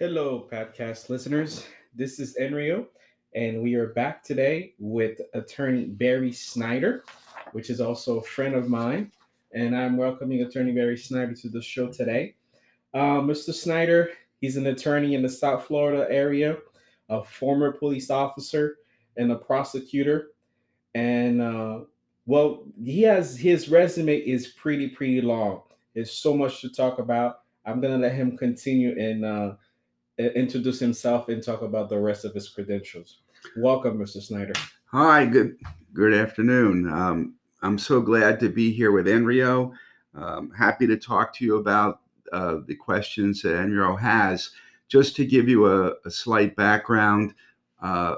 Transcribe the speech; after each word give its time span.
Hello, 0.00 0.48
podcast 0.50 1.10
listeners. 1.10 1.66
This 1.94 2.20
is 2.20 2.34
Enryo, 2.40 2.86
and 3.34 3.60
we 3.60 3.74
are 3.74 3.88
back 3.88 4.24
today 4.24 4.72
with 4.78 5.20
attorney 5.34 5.84
Barry 5.84 6.32
Snyder, 6.32 7.04
which 7.52 7.68
is 7.68 7.82
also 7.82 8.18
a 8.18 8.22
friend 8.22 8.54
of 8.54 8.66
mine. 8.66 9.12
And 9.52 9.76
I'm 9.76 9.98
welcoming 9.98 10.40
attorney 10.40 10.72
Barry 10.72 10.96
Snyder 10.96 11.34
to 11.34 11.50
the 11.50 11.60
show 11.60 11.88
today. 11.88 12.34
Uh, 12.94 13.20
Mr. 13.20 13.52
Snyder, 13.52 14.12
he's 14.40 14.56
an 14.56 14.68
attorney 14.68 15.14
in 15.14 15.20
the 15.20 15.28
South 15.28 15.66
Florida 15.66 16.06
area, 16.10 16.56
a 17.10 17.22
former 17.22 17.70
police 17.70 18.08
officer 18.08 18.78
and 19.18 19.30
a 19.32 19.36
prosecutor. 19.36 20.28
And 20.94 21.42
uh, 21.42 21.80
well, 22.24 22.64
he 22.82 23.02
has 23.02 23.36
his 23.36 23.68
resume 23.68 24.16
is 24.16 24.46
pretty, 24.46 24.88
pretty 24.88 25.20
long. 25.20 25.60
There's 25.94 26.10
so 26.10 26.34
much 26.34 26.62
to 26.62 26.70
talk 26.70 27.00
about. 27.00 27.40
I'm 27.66 27.82
gonna 27.82 27.98
let 27.98 28.14
him 28.14 28.38
continue 28.38 28.98
and 28.98 29.26
uh, 29.26 29.52
introduce 30.28 30.78
himself 30.78 31.28
and 31.28 31.42
talk 31.42 31.62
about 31.62 31.88
the 31.88 31.98
rest 31.98 32.24
of 32.24 32.34
his 32.34 32.48
credentials. 32.48 33.18
Welcome, 33.56 33.98
Mr. 33.98 34.22
Snyder. 34.22 34.52
Hi, 34.86 35.24
good 35.24 35.56
good 35.92 36.14
afternoon. 36.14 36.88
Um, 36.88 37.34
I'm 37.62 37.78
so 37.78 38.00
glad 38.00 38.40
to 38.40 38.48
be 38.48 38.72
here 38.72 38.92
with 38.92 39.06
Enryo. 39.06 39.72
Um, 40.14 40.50
happy 40.50 40.86
to 40.86 40.96
talk 40.96 41.34
to 41.34 41.44
you 41.44 41.56
about 41.56 42.00
uh, 42.32 42.58
the 42.66 42.74
questions 42.74 43.42
that 43.42 43.54
Enryo 43.54 43.98
has. 43.98 44.50
Just 44.88 45.14
to 45.16 45.26
give 45.26 45.48
you 45.48 45.66
a, 45.66 45.92
a 46.04 46.10
slight 46.10 46.56
background, 46.56 47.34
uh, 47.82 48.16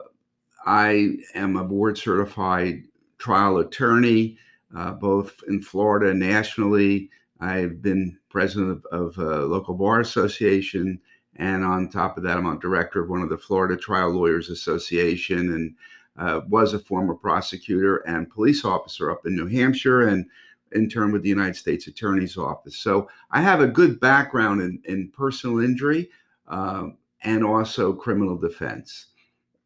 I 0.65 1.17
am 1.35 1.57
a 1.57 1.65
board 1.65 1.99
certified 1.99 2.85
trial 3.19 3.59
attorney, 3.59 4.39
uh, 4.77 4.93
both 4.93 5.35
in 5.49 5.61
Florida 5.61 6.11
and 6.11 6.21
nationally. 6.21 7.11
I've 7.41 7.83
been 7.83 8.19
president 8.31 8.85
of, 8.91 9.17
of 9.17 9.19
a 9.19 9.45
local 9.45 9.75
bar 9.75 10.01
association, 10.01 11.01
and 11.37 11.65
on 11.65 11.89
top 11.89 12.17
of 12.17 12.23
that, 12.25 12.37
I'm 12.37 12.47
a 12.47 12.59
director 12.59 13.03
of 13.03 13.09
one 13.11 13.23
of 13.23 13.29
the 13.29 13.39
Florida 13.39 13.77
Trial 13.77 14.11
Lawyers 14.11 14.51
Association, 14.51 15.39
and 15.39 15.75
uh, 16.19 16.43
was 16.49 16.75
a 16.75 16.79
former 16.79 17.15
prosecutor 17.15 17.99
and 17.99 18.31
police 18.31 18.65
officer 18.65 19.11
up 19.11 19.25
in 19.25 19.35
New 19.35 19.47
Hampshire, 19.47 20.09
and 20.09 20.27
intern 20.75 21.13
with 21.13 21.23
the 21.23 21.29
United 21.29 21.57
States 21.57 21.87
Attorney's 21.87 22.37
Office. 22.37 22.79
So 22.79 23.09
I 23.31 23.41
have 23.41 23.61
a 23.61 23.67
good 23.67 24.01
background 24.01 24.63
in, 24.63 24.81
in 24.85 25.11
personal 25.11 25.61
injury 25.61 26.11
um, 26.49 26.99
and 27.23 27.45
also 27.45 27.93
criminal 27.93 28.37
defense. 28.37 29.07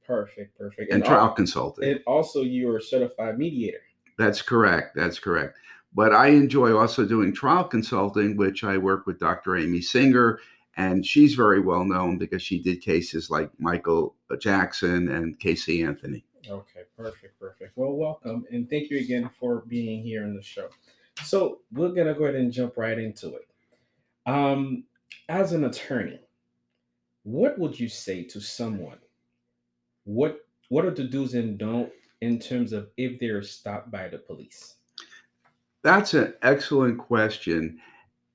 Perfect, 0.06 0.56
perfect. 0.59 0.92
And, 0.92 1.03
and 1.03 1.05
trial 1.05 1.31
consulting. 1.31 1.89
And 1.89 2.00
also, 2.06 2.42
you're 2.42 2.77
a 2.77 2.83
certified 2.83 3.39
mediator. 3.39 3.81
That's 4.19 4.41
correct. 4.41 4.94
That's 4.94 5.19
correct. 5.19 5.59
But 5.94 6.14
I 6.14 6.28
enjoy 6.28 6.77
also 6.77 7.05
doing 7.05 7.34
trial 7.34 7.64
consulting, 7.64 8.37
which 8.37 8.64
I 8.64 8.77
work 8.77 9.06
with 9.06 9.19
Dr. 9.19 9.56
Amy 9.56 9.81
Singer, 9.81 10.41
and 10.77 11.06
she's 11.06 11.34
very 11.34 11.60
well 11.60 11.84
known 11.84 12.19
because 12.19 12.42
she 12.42 12.60
did 12.60 12.80
cases 12.80 13.30
like 13.30 13.50
Michael 13.58 14.14
Jackson 14.38 15.08
and 15.08 15.38
Casey 15.38 15.82
Anthony. 15.82 16.24
Okay, 16.48 16.82
perfect, 16.96 17.38
perfect. 17.41 17.72
Well, 17.77 17.92
welcome, 17.92 18.44
and 18.50 18.69
thank 18.69 18.91
you 18.91 18.98
again 18.98 19.30
for 19.41 19.62
being 19.66 20.02
here 20.02 20.22
in 20.22 20.36
the 20.36 20.42
show. 20.42 20.69
So 21.22 21.60
we're 21.72 21.88
gonna 21.92 22.14
go 22.14 22.24
ahead 22.24 22.36
and 22.36 22.52
jump 22.52 22.77
right 22.77 22.98
into 22.98 23.34
it. 23.34 23.48
Um, 24.27 24.84
as 25.28 25.52
an 25.52 25.64
attorney, 25.64 26.20
what 27.22 27.58
would 27.58 27.78
you 27.78 27.88
say 27.88 28.22
to 28.24 28.41
someone? 28.41 28.98
What 30.04 30.41
what 30.69 30.84
are 30.84 30.91
the 30.91 31.04
do's 31.04 31.34
and 31.34 31.58
don't 31.58 31.91
in 32.20 32.38
terms 32.38 32.72
of 32.72 32.88
if 32.97 33.19
they're 33.19 33.42
stopped 33.42 33.91
by 33.91 34.08
the 34.08 34.19
police? 34.19 34.74
That's 35.82 36.14
an 36.14 36.34
excellent 36.42 36.98
question. 36.98 37.78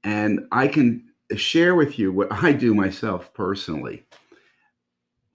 And 0.03 0.47
I 0.51 0.67
can 0.67 1.10
share 1.37 1.75
with 1.75 1.97
you 1.99 2.11
what 2.11 2.31
I 2.31 2.51
do 2.51 2.73
myself 2.73 3.33
personally. 3.33 4.05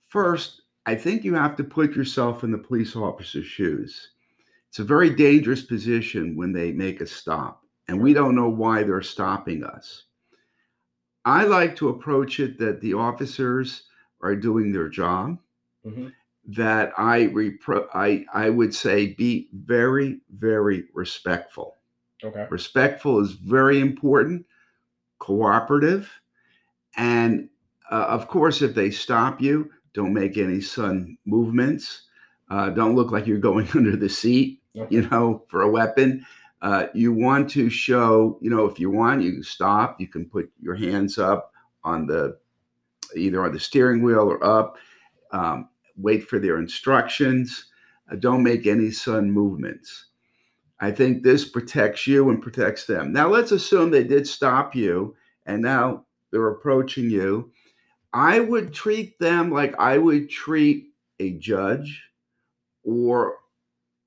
First, 0.08 0.62
I 0.86 0.94
think 0.94 1.24
you 1.24 1.34
have 1.34 1.56
to 1.56 1.64
put 1.64 1.96
yourself 1.96 2.44
in 2.44 2.50
the 2.50 2.58
police 2.58 2.94
officer's 2.94 3.46
shoes. 3.46 4.10
It's 4.68 4.78
a 4.78 4.84
very 4.84 5.10
dangerous 5.10 5.62
position 5.62 6.36
when 6.36 6.52
they 6.52 6.72
make 6.72 7.00
a 7.00 7.06
stop, 7.06 7.62
and 7.88 8.00
we 8.00 8.14
don't 8.14 8.34
know 8.34 8.48
why 8.48 8.82
they're 8.82 9.02
stopping 9.02 9.64
us. 9.64 10.04
I 11.24 11.44
like 11.44 11.74
to 11.76 11.88
approach 11.88 12.38
it 12.38 12.58
that 12.58 12.80
the 12.80 12.94
officers 12.94 13.84
are 14.20 14.36
doing 14.36 14.72
their 14.72 14.88
job, 14.88 15.38
mm-hmm. 15.84 16.08
that 16.48 16.92
I, 16.96 17.26
repro- 17.26 17.88
I, 17.92 18.24
I 18.32 18.50
would 18.50 18.72
say 18.72 19.14
be 19.14 19.48
very, 19.52 20.20
very 20.30 20.84
respectful. 20.94 21.74
Okay. 22.22 22.46
Respectful 22.48 23.20
is 23.20 23.32
very 23.32 23.80
important, 23.80 24.46
cooperative. 25.26 26.08
And 26.96 27.48
uh, 27.90 28.06
of 28.08 28.28
course, 28.28 28.62
if 28.62 28.74
they 28.74 28.92
stop 28.92 29.40
you, 29.40 29.70
don't 29.92 30.14
make 30.14 30.36
any 30.36 30.60
sudden 30.60 31.18
movements. 31.24 32.02
Uh, 32.48 32.70
don't 32.70 32.94
look 32.94 33.10
like 33.10 33.26
you're 33.26 33.38
going 33.38 33.68
under 33.74 33.96
the 33.96 34.08
seat, 34.08 34.62
you 34.88 35.02
know, 35.08 35.42
for 35.48 35.62
a 35.62 35.70
weapon. 35.70 36.24
Uh, 36.62 36.86
you 36.94 37.12
want 37.12 37.50
to 37.50 37.68
show, 37.68 38.38
you 38.40 38.50
know, 38.50 38.66
if 38.66 38.78
you 38.78 38.88
want, 38.88 39.20
you 39.20 39.42
stop. 39.42 40.00
You 40.00 40.06
can 40.06 40.26
put 40.26 40.50
your 40.60 40.76
hands 40.76 41.18
up 41.18 41.52
on 41.82 42.06
the 42.06 42.38
either 43.16 43.44
on 43.44 43.52
the 43.52 43.60
steering 43.60 44.02
wheel 44.02 44.30
or 44.30 44.42
up. 44.44 44.76
Um, 45.32 45.68
wait 45.96 46.28
for 46.28 46.38
their 46.38 46.58
instructions. 46.58 47.66
Uh, 48.10 48.16
don't 48.16 48.44
make 48.44 48.66
any 48.66 48.90
sudden 48.92 49.30
movements. 49.30 50.06
I 50.80 50.90
think 50.90 51.22
this 51.22 51.48
protects 51.48 52.06
you 52.06 52.28
and 52.30 52.42
protects 52.42 52.86
them. 52.86 53.12
Now, 53.12 53.28
let's 53.28 53.52
assume 53.52 53.90
they 53.90 54.04
did 54.04 54.26
stop 54.26 54.74
you 54.74 55.16
and 55.46 55.62
now 55.62 56.04
they're 56.30 56.48
approaching 56.48 57.10
you. 57.10 57.52
I 58.12 58.40
would 58.40 58.72
treat 58.72 59.18
them 59.18 59.50
like 59.50 59.78
I 59.78 59.98
would 59.98 60.28
treat 60.28 60.88
a 61.18 61.32
judge 61.38 62.02
or 62.84 63.36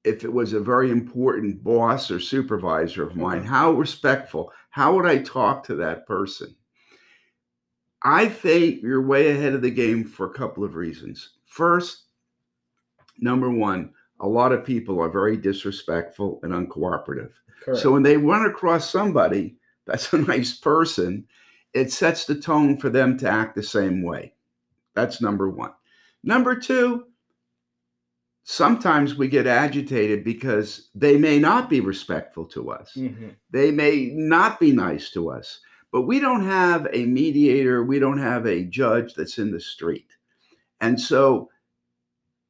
if 0.03 0.24
it 0.24 0.31
was 0.31 0.53
a 0.53 0.59
very 0.59 0.90
important 0.90 1.63
boss 1.63 2.09
or 2.09 2.19
supervisor 2.19 3.03
of 3.03 3.16
mine, 3.16 3.40
mm-hmm. 3.40 3.50
how 3.50 3.72
respectful, 3.72 4.51
how 4.69 4.96
would 4.96 5.06
I 5.06 5.18
talk 5.19 5.63
to 5.66 5.75
that 5.75 6.07
person? 6.07 6.56
I 8.03 8.30
think 8.30 8.81
you're 8.81 9.01
way 9.01 9.31
ahead 9.31 9.53
of 9.53 9.62
the 9.62 9.72
game 9.72 10.06
for 10.06 10.25
a 10.28 10.34
couple 10.34 10.63
of 10.63 10.75
reasons. 10.75 11.31
First, 11.46 12.06
number 13.19 13.50
one, 13.50 13.91
a 14.19 14.28
lot 14.28 14.52
of 14.52 14.66
people 14.66 15.00
are 15.00 15.09
very 15.09 15.38
disrespectful 15.38 16.40
and 16.44 16.53
uncooperative. 16.53 17.31
Correct. 17.62 17.81
So 17.81 17.91
when 17.91 18.03
they 18.03 18.18
run 18.18 18.46
across 18.46 18.90
somebody 18.90 19.56
that's 19.85 20.12
a 20.13 20.18
nice 20.28 20.53
person, 20.57 21.25
it 21.74 21.91
sets 21.91 22.25
the 22.25 22.35
tone 22.35 22.78
for 22.78 22.90
them 22.90 23.18
to 23.19 23.30
act 23.30 23.56
the 23.56 23.63
same 23.63 24.03
way. 24.03 24.34
That's 24.96 25.22
number 25.22 25.50
one. 25.50 25.72
Number 26.24 26.56
two, 26.56 27.06
sometimes 28.44 29.16
we 29.16 29.28
get 29.28 29.47
agitated 29.47 30.24
because 30.24 30.90
they 30.96 31.18
may 31.18 31.40
not 31.40 31.69
be 31.69 31.80
respectful 31.80 32.46
to 32.46 32.72
us. 32.72 32.94
Mm-hmm. 32.96 33.30
They 33.51 33.72
may 33.72 34.12
not 34.13 34.59
be 34.59 34.72
nice 34.72 35.12
to 35.12 35.30
us, 35.30 35.59
but 35.91 36.01
we 36.01 36.19
don't 36.19 36.44
have 36.44 36.88
a 36.91 37.06
mediator, 37.06 37.84
we 37.84 38.00
don't 38.00 38.19
have 38.19 38.46
a 38.46 38.63
judge 38.63 39.13
that's 39.13 39.38
in 39.38 39.51
the 39.51 39.59
street. 39.62 40.07
And 40.81 41.00
so 41.00 41.50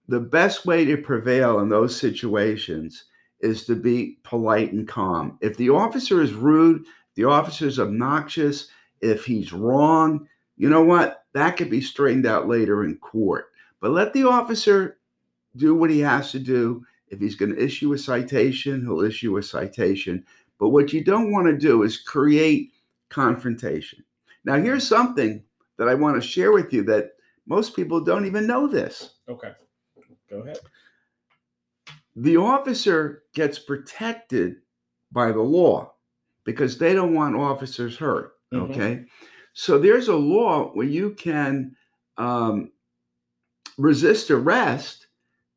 the 0.09 0.19
best 0.19 0.65
way 0.65 0.85
to 0.85 0.97
prevail 0.97 1.59
in 1.59 1.69
those 1.69 1.95
situations 1.95 3.05
is 3.41 3.65
to 3.65 3.75
be 3.75 4.17
polite 4.23 4.73
and 4.73 4.87
calm. 4.87 5.37
If 5.39 5.55
the 5.55 5.69
officer 5.69 6.19
is 6.19 6.33
rude, 6.33 6.83
the 7.13 7.25
officer 7.25 7.67
is 7.67 7.79
obnoxious, 7.79 8.69
if 9.01 9.23
he's 9.23 9.53
wrong, 9.53 10.27
you 10.57 10.67
know 10.67 10.83
what? 10.83 11.25
That 11.33 11.57
could 11.57 11.69
be 11.69 11.79
straightened 11.79 12.25
out 12.25 12.47
later 12.47 12.83
in 12.83 12.97
court. 12.97 13.51
But 13.81 13.91
let 13.91 14.13
the 14.13 14.23
officer 14.23 14.97
do 15.55 15.75
what 15.75 15.91
he 15.91 15.99
has 15.99 16.31
to 16.31 16.39
do. 16.39 16.83
If 17.09 17.19
he's 17.19 17.35
going 17.35 17.53
to 17.53 17.63
issue 17.63 17.93
a 17.93 17.97
citation, 17.97 18.81
he'll 18.81 19.01
issue 19.01 19.37
a 19.37 19.43
citation. 19.43 20.25
But 20.59 20.69
what 20.69 20.91
you 20.91 21.03
don't 21.03 21.31
want 21.31 21.47
to 21.47 21.57
do 21.57 21.83
is 21.83 21.97
create 21.97 22.73
confrontation. 23.09 24.03
Now, 24.43 24.55
here's 24.55 24.87
something 24.87 25.43
that 25.77 25.87
I 25.87 25.93
want 25.93 26.21
to 26.21 26.27
share 26.27 26.51
with 26.51 26.73
you 26.73 26.83
that 26.85 27.11
most 27.45 27.75
people 27.75 28.01
don't 28.01 28.25
even 28.25 28.47
know 28.47 28.67
this. 28.67 29.11
Okay. 29.29 29.51
Go 30.29 30.41
ahead. 30.41 30.59
The 32.15 32.37
officer 32.37 33.23
gets 33.33 33.59
protected 33.59 34.57
by 35.11 35.31
the 35.31 35.41
law 35.41 35.93
because 36.43 36.77
they 36.77 36.93
don't 36.93 37.13
want 37.13 37.35
officers 37.35 37.97
hurt. 37.97 38.33
Mm-hmm. 38.53 38.71
Okay. 38.71 39.05
So 39.53 39.77
there's 39.77 40.07
a 40.07 40.15
law 40.15 40.69
where 40.69 40.87
you 40.87 41.11
can 41.11 41.75
um, 42.17 42.71
resist 43.77 44.31
arrest. 44.31 45.07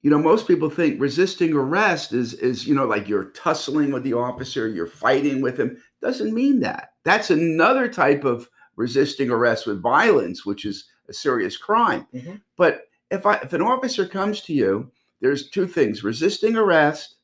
You 0.03 0.11
know, 0.11 0.19
most 0.19 0.49
people 0.49 0.69
think 0.69 1.01
resisting 1.01 1.53
arrest 1.55 2.13
is 2.13 2.35
is 2.35 2.67
you 2.67 2.75
know 2.75 2.87
like 2.87 3.09
you're 3.09 3.31
tussling 3.31 3.93
with 3.93 4.03
the 4.03 4.15
officer, 4.15 4.69
you're 4.69 4.87
fighting 4.87 5.41
with 5.41 5.59
him. 5.59 5.81
Doesn't 6.01 6.35
mean 6.35 6.61
that. 6.61 6.95
That's 7.05 7.31
another 7.31 7.89
type 7.89 8.25
of 8.25 8.49
resisting 8.77 9.31
arrest 9.31 9.67
with 9.67 9.83
violence, 9.83 10.45
which 10.45 10.65
is 10.65 10.87
a 11.09 11.13
serious 11.13 11.57
crime. 11.57 12.07
Mm-hmm. 12.15 12.37
But 12.57 12.83
if 13.13 13.27
I, 13.27 13.35
if 13.37 13.53
an 13.53 13.63
officer 13.63 14.07
comes 14.07 14.41
to 14.43 14.53
you, 14.53 14.91
there's 15.21 15.51
two 15.51 15.69
things: 15.69 16.03
resisting 16.03 16.57
arrest 16.57 17.17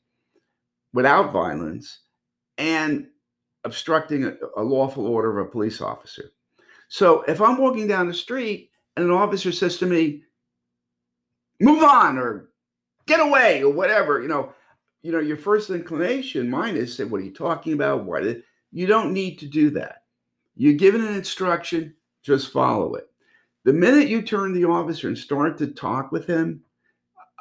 without 0.92 1.32
violence, 1.32 2.00
and 2.58 3.08
obstructing 3.64 4.24
a, 4.24 4.34
a 4.56 4.62
lawful 4.62 5.06
order 5.06 5.38
of 5.38 5.46
a 5.46 5.50
police 5.50 5.80
officer. 5.80 6.30
So 6.88 7.22
if 7.22 7.40
I'm 7.40 7.58
walking 7.58 7.88
down 7.88 8.06
the 8.06 8.14
street 8.14 8.70
and 8.96 9.04
an 9.04 9.10
officer 9.10 9.50
says 9.50 9.78
to 9.78 9.86
me, 9.86 10.22
"Move 11.60 11.82
on," 11.82 12.18
or 12.18 12.50
"Get 13.06 13.20
away," 13.20 13.62
or 13.62 13.72
whatever, 13.72 14.22
you 14.22 14.28
know, 14.28 14.52
you 15.02 15.10
know, 15.10 15.20
your 15.20 15.36
first 15.36 15.70
inclination, 15.70 16.50
mine 16.50 16.76
is 16.76 16.94
say, 16.94 17.04
"What 17.04 17.20
are 17.20 17.24
you 17.24 17.34
talking 17.34 17.72
about? 17.72 18.04
What?" 18.04 18.22
You 18.70 18.86
don't 18.86 19.14
need 19.14 19.38
to 19.38 19.46
do 19.46 19.70
that. 19.70 20.02
You're 20.54 20.74
given 20.74 21.02
an 21.02 21.14
instruction, 21.14 21.94
just 22.22 22.52
follow 22.52 22.96
it. 22.96 23.08
The 23.68 23.74
minute 23.74 24.08
you 24.08 24.22
turn 24.22 24.54
to 24.54 24.58
the 24.58 24.66
officer 24.66 25.08
and 25.08 25.18
start 25.18 25.58
to 25.58 25.66
talk 25.66 26.10
with 26.10 26.26
him 26.26 26.62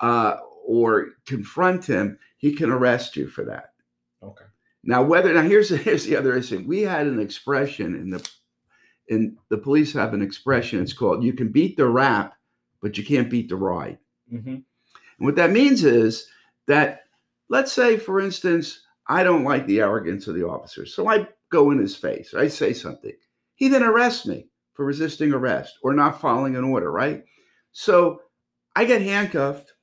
uh, 0.02 0.36
or 0.66 1.12
confront 1.26 1.86
him, 1.86 2.20
he 2.36 2.54
can 2.54 2.70
arrest 2.70 3.16
you 3.16 3.30
for 3.30 3.46
that. 3.46 3.70
Okay. 4.22 4.44
Now, 4.84 5.04
whether 5.04 5.34
now 5.34 5.44
here's 5.44 5.70
here's 5.70 6.04
the 6.04 6.18
other 6.18 6.36
issue. 6.36 6.66
We 6.68 6.82
had 6.82 7.08
an 7.08 7.22
expression 7.22 7.96
in 7.96 8.10
the 8.10 8.30
in 9.08 9.38
the 9.48 9.58
police 9.58 9.94
have 9.94 10.14
an 10.14 10.22
expression. 10.22 10.82
It's 10.82 10.92
called 10.92 11.24
"You 11.24 11.32
can 11.32 11.48
beat 11.48 11.78
the 11.78 11.88
rap, 11.88 12.34
but 12.82 12.98
you 12.98 13.06
can't 13.06 13.30
beat 13.30 13.48
the 13.48 13.56
ride." 13.56 13.98
Mm-hmm. 14.30 14.50
And 14.50 14.66
what 15.20 15.38
that 15.38 15.52
means 15.52 15.86
is 15.86 16.28
that, 16.66 17.06
let's 17.48 17.72
say, 17.72 17.96
for 17.96 18.20
instance, 18.20 18.82
I 19.08 19.24
don't 19.24 19.46
like 19.46 19.66
the 19.66 19.80
arrogance 19.80 20.28
of 20.28 20.36
the 20.36 20.46
officer, 20.46 20.86
so 20.86 21.08
I 21.08 21.30
go 21.50 21.72
in 21.72 21.78
his 21.78 21.96
face. 21.96 22.34
I 22.34 22.50
say 22.50 22.74
something. 22.74 23.14
He 23.56 23.70
then 23.70 23.84
arrests 23.84 24.26
me 24.26 24.50
for 24.78 24.86
resisting 24.86 25.34
arrest 25.34 25.80
or 25.82 25.94
not 25.94 26.22
following 26.22 26.56
an 26.56 26.64
order. 26.64 26.92
Right. 26.92 27.26
So 27.74 28.22
I 28.76 28.86
get 28.86 29.02
handcuffed. 29.02 29.74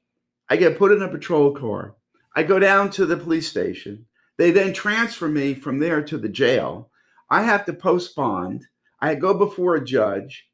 I 0.49 0.57
get 0.57 0.79
put 0.79 0.93
in 0.93 1.03
a 1.03 1.09
patrol 1.09 1.53
car. 1.53 1.97
I 2.37 2.45
go 2.45 2.61
down 2.61 2.91
to 2.91 3.05
the 3.05 3.17
police 3.17 3.49
station. 3.49 4.07
They 4.39 4.53
then 4.53 4.73
transfer 4.73 5.29
me 5.29 5.55
from 5.55 5.81
there 5.81 6.03
to 6.05 6.17
the 6.17 6.29
jail. 6.29 6.91
I 7.29 7.43
have 7.43 7.65
to 7.67 7.73
post 7.73 8.15
bond. 8.15 8.65
I 9.01 9.17
go 9.17 9.35
before 9.35 9.75
a 9.75 9.85
judge. 9.85 10.47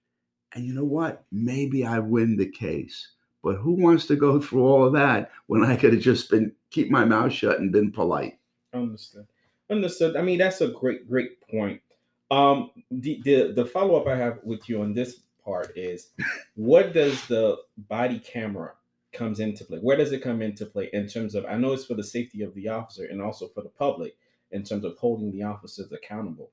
And 0.52 0.64
you 0.64 0.74
know 0.74 0.84
what? 0.84 1.24
Maybe 1.30 1.84
I 1.84 1.98
win 1.98 2.36
the 2.36 2.50
case. 2.50 3.12
But 3.42 3.56
who 3.56 3.72
wants 3.72 4.06
to 4.06 4.16
go 4.16 4.40
through 4.40 4.64
all 4.64 4.86
of 4.86 4.92
that 4.94 5.30
when 5.46 5.64
I 5.64 5.76
could 5.76 5.92
have 5.92 6.02
just 6.02 6.30
been 6.30 6.52
keep 6.70 6.90
my 6.90 7.04
mouth 7.04 7.32
shut 7.32 7.60
and 7.60 7.72
been 7.72 7.92
polite? 7.92 8.38
Understood. 8.72 9.26
Understood. 9.70 10.16
I 10.16 10.22
mean, 10.22 10.38
that's 10.38 10.60
a 10.60 10.68
great, 10.68 11.08
great 11.08 11.40
point. 11.50 11.80
Um, 12.30 12.70
the 12.90 13.20
the, 13.24 13.52
the 13.54 13.66
follow 13.66 13.96
up 13.96 14.06
I 14.06 14.16
have 14.16 14.38
with 14.44 14.68
you 14.68 14.82
on 14.82 14.94
this 14.94 15.20
part 15.44 15.72
is, 15.76 16.10
what 16.54 16.92
does 16.92 17.26
the 17.26 17.56
body 17.76 18.18
camera 18.18 18.72
comes 19.12 19.40
into 19.40 19.64
play? 19.64 19.78
Where 19.78 19.96
does 19.96 20.12
it 20.12 20.22
come 20.22 20.40
into 20.40 20.66
play 20.66 20.90
in 20.92 21.08
terms 21.08 21.34
of? 21.34 21.44
I 21.46 21.56
know 21.56 21.72
it's 21.72 21.86
for 21.86 21.94
the 21.94 22.04
safety 22.04 22.42
of 22.42 22.54
the 22.54 22.68
officer 22.68 23.06
and 23.06 23.20
also 23.20 23.48
for 23.48 23.62
the 23.62 23.68
public 23.70 24.16
in 24.52 24.62
terms 24.62 24.84
of 24.84 24.96
holding 24.98 25.32
the 25.32 25.42
officers 25.42 25.90
accountable. 25.92 26.50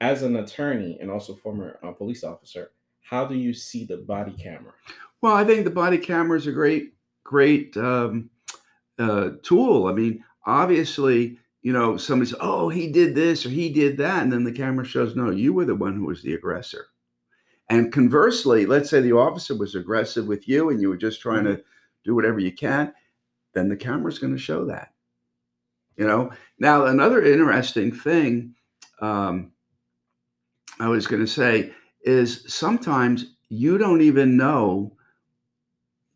As 0.00 0.22
an 0.22 0.36
attorney 0.36 0.98
and 1.00 1.10
also 1.10 1.34
former 1.34 1.78
uh, 1.82 1.92
police 1.92 2.24
officer, 2.24 2.72
how 3.00 3.24
do 3.24 3.34
you 3.34 3.54
see 3.54 3.84
the 3.84 3.98
body 3.98 4.32
camera? 4.32 4.72
Well, 5.20 5.34
I 5.34 5.44
think 5.44 5.64
the 5.64 5.70
body 5.70 5.98
camera 5.98 6.36
is 6.36 6.46
a 6.46 6.52
great, 6.52 6.94
great 7.22 7.76
um, 7.76 8.28
uh, 8.98 9.30
tool. 9.42 9.86
I 9.86 9.92
mean, 9.92 10.24
obviously, 10.44 11.38
you 11.64 11.72
know, 11.72 11.96
somebody 11.96 12.30
says, 12.30 12.38
"Oh, 12.40 12.68
he 12.68 12.86
did 12.86 13.14
this 13.14 13.44
or 13.44 13.48
he 13.48 13.70
did 13.70 13.96
that," 13.96 14.22
and 14.22 14.30
then 14.30 14.44
the 14.44 14.52
camera 14.52 14.84
shows, 14.84 15.16
"No, 15.16 15.30
you 15.30 15.54
were 15.54 15.64
the 15.64 15.74
one 15.74 15.96
who 15.96 16.04
was 16.04 16.22
the 16.22 16.34
aggressor." 16.34 16.88
And 17.70 17.90
conversely, 17.90 18.66
let's 18.66 18.90
say 18.90 19.00
the 19.00 19.14
officer 19.14 19.56
was 19.56 19.74
aggressive 19.74 20.26
with 20.26 20.46
you, 20.46 20.68
and 20.68 20.80
you 20.80 20.90
were 20.90 20.98
just 20.98 21.22
trying 21.22 21.44
mm-hmm. 21.44 21.56
to 21.56 21.64
do 22.04 22.14
whatever 22.14 22.38
you 22.38 22.52
can, 22.52 22.92
then 23.54 23.70
the 23.70 23.76
camera's 23.76 24.18
going 24.18 24.34
to 24.34 24.38
show 24.38 24.66
that. 24.66 24.92
You 25.96 26.06
know. 26.06 26.32
Now, 26.58 26.84
another 26.84 27.24
interesting 27.24 27.90
thing 27.92 28.54
um, 29.00 29.52
I 30.78 30.88
was 30.88 31.06
going 31.06 31.24
to 31.24 31.32
say 31.32 31.72
is 32.02 32.44
sometimes 32.46 33.36
you 33.48 33.78
don't 33.78 34.02
even 34.02 34.36
know 34.36 34.94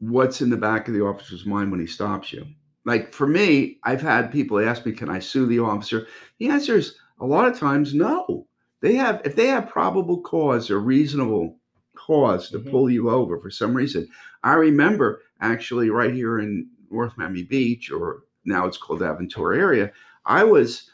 what's 0.01 0.43
in 0.43 0.51
the 0.51 0.59
back 0.59 0.89
of 0.89 0.95
the 0.95 1.05
officer's 1.05 1.47
mind 1.47 1.71
when 1.71 1.81
he 1.81 1.87
stops 1.87 2.35
you. 2.35 2.47
Like 2.89 3.13
for 3.13 3.27
me, 3.27 3.79
I've 3.85 4.01
had 4.01 4.33
people 4.33 4.59
ask 4.59 4.87
me, 4.87 4.93
can 4.93 5.11
I 5.11 5.19
sue 5.19 5.45
the 5.47 5.59
officer? 5.59 6.07
The 6.39 6.49
answer 6.49 6.77
is 6.77 6.97
a 7.21 7.27
lot 7.27 7.47
of 7.47 7.59
times 7.59 7.93
no. 7.93 8.47
They 8.81 8.95
have, 8.95 9.21
if 9.27 9.37
they 9.37 9.49
have 9.49 9.69
probable 9.69 10.23
cause 10.23 10.71
or 10.71 10.81
reasonable 10.81 11.59
cause 11.95 12.49
to 12.51 12.59
mm-hmm. 12.59 12.71
pull 12.71 12.89
you 12.89 13.11
over 13.11 13.39
for 13.39 13.51
some 13.51 13.75
reason. 13.75 14.09
I 14.43 14.55
remember 14.55 15.21
actually 15.41 15.91
right 15.91 16.15
here 16.15 16.39
in 16.39 16.71
North 16.91 17.19
Miami 17.19 17.43
Beach, 17.43 17.91
or 17.91 18.23
now 18.47 18.67
it's 18.67 18.79
called 18.79 19.01
Aventura 19.01 19.59
area, 19.59 19.93
I 20.25 20.45
was 20.45 20.91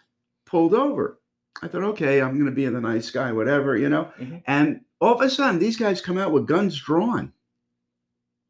pulled 0.47 0.75
over. 0.75 1.21
I 1.63 1.69
thought, 1.69 1.85
okay, 1.85 2.21
I'm 2.21 2.35
going 2.35 2.47
to 2.47 2.51
be 2.51 2.65
in 2.65 2.75
the 2.75 2.81
nice 2.81 3.11
guy, 3.13 3.31
whatever, 3.31 3.77
you 3.77 3.89
know. 3.89 4.11
Mm-hmm. 4.19 4.39
And 4.49 4.81
all 5.01 5.15
of 5.15 5.21
a 5.21 5.31
sudden, 5.31 5.61
these 5.61 5.77
guys 5.77 6.01
come 6.01 6.19
out 6.19 6.33
with 6.33 6.49
guns 6.49 6.81
drawn 6.81 7.33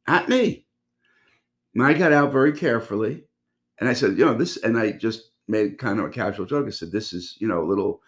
at 0.07 0.31
me. 0.31 0.65
And 1.75 1.83
I 1.83 1.93
got 1.93 2.13
out 2.13 2.33
very 2.33 2.53
carefully. 2.53 3.25
And 3.79 3.89
I 3.89 3.93
said, 3.93 4.19
you 4.19 4.25
know, 4.25 4.35
this, 4.35 4.57
and 4.59 4.79
I 4.79 4.93
just 4.93 5.31
made 5.49 5.79
kind 5.79 5.99
of 5.99 6.07
a 6.07 6.11
casual 6.11 6.47
joke. 6.47 6.67
I 6.67 6.71
said, 6.71 6.93
this 6.93 7.13
is, 7.13 7.37
you 7.39 7.49
know, 7.49 7.63
a 7.63 7.67
little 7.69 8.01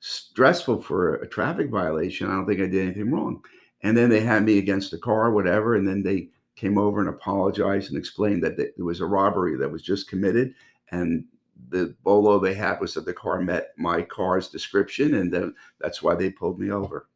stressful 0.00 0.82
for 0.82 1.16
a 1.16 1.28
traffic 1.28 1.70
violation. 1.70 2.28
I 2.28 2.34
don't 2.34 2.46
think 2.46 2.60
I 2.60 2.66
did 2.66 2.82
anything 2.82 3.10
wrong. 3.10 3.42
And 3.82 3.96
then 3.96 4.10
they 4.10 4.20
had 4.20 4.44
me 4.44 4.58
against 4.58 4.90
the 4.90 4.98
car, 4.98 5.30
whatever. 5.32 5.74
And 5.74 5.86
then 5.86 6.02
they 6.02 6.28
came 6.54 6.78
over 6.78 7.00
and 7.00 7.08
apologized 7.08 7.90
and 7.90 7.98
explained 7.98 8.42
that 8.42 8.58
it 8.58 8.82
was 8.82 9.00
a 9.00 9.06
robbery 9.06 9.56
that 9.56 9.70
was 9.70 9.82
just 9.82 10.08
committed. 10.08 10.54
And 10.90 11.24
the 11.70 11.94
bolo 12.02 12.38
they 12.38 12.54
had 12.54 12.80
was 12.80 12.94
that 12.94 13.04
the 13.04 13.12
car 13.12 13.40
met 13.40 13.72
my 13.76 14.02
car's 14.02 14.48
description. 14.48 15.14
And 15.14 15.32
then 15.32 15.54
that's 15.80 16.02
why 16.02 16.14
they 16.14 16.30
pulled 16.30 16.58
me 16.58 16.70
over. 16.70 17.08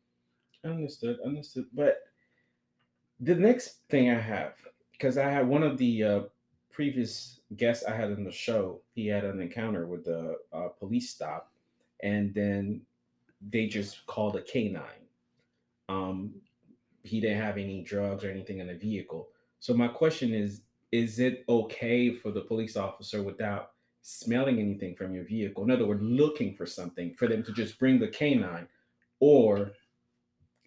I 0.64 0.69
understood. 0.69 1.19
Understood. 1.25 1.67
But 1.73 1.99
the 3.20 3.35
next 3.35 3.81
thing 3.88 4.11
I 4.11 4.19
have, 4.19 4.55
because 4.93 5.19
I 5.19 5.29
had 5.29 5.47
one 5.47 5.62
of 5.62 5.79
the 5.79 6.02
uh, 6.02 6.20
previous 6.70 7.39
guests 7.56 7.85
I 7.85 7.94
had 7.94 8.12
on 8.12 8.25
the 8.25 8.32
show, 8.32 8.81
he 8.94 9.06
had 9.06 9.25
an 9.25 9.41
encounter 9.41 9.87
with 9.87 10.05
the 10.05 10.37
uh, 10.52 10.69
police 10.79 11.11
stop, 11.11 11.52
and 12.02 12.32
then 12.35 12.82
they 13.41 13.67
just 13.67 14.06
called 14.06 14.37
a 14.37 14.43
canine. 14.43 14.85
Um, 15.88 16.35
he 17.02 17.20
didn't 17.20 17.41
have 17.41 17.56
any 17.56 17.82
drugs 17.82 18.25
or 18.25 18.31
anything 18.31 18.58
in 18.58 18.67
the 18.67 18.75
vehicle. 18.75 19.29
So 19.58 19.75
my 19.75 19.88
question 19.88 20.32
is: 20.32 20.62
Is 20.93 21.19
it 21.19 21.44
okay 21.49 22.12
for 22.12 22.31
the 22.31 22.43
police 22.43 22.76
officer 22.76 23.23
without 23.23 23.73
smelling 24.02 24.61
anything 24.61 24.94
from 24.94 25.14
your 25.14 25.25
vehicle? 25.25 25.64
In 25.64 25.70
other 25.70 25.87
words, 25.87 26.02
looking 26.02 26.55
for 26.55 26.67
something 26.67 27.14
for 27.14 27.26
them 27.26 27.43
to 27.44 27.52
just 27.52 27.78
bring 27.78 27.99
the 27.99 28.09
canine, 28.09 28.69
or 29.19 29.73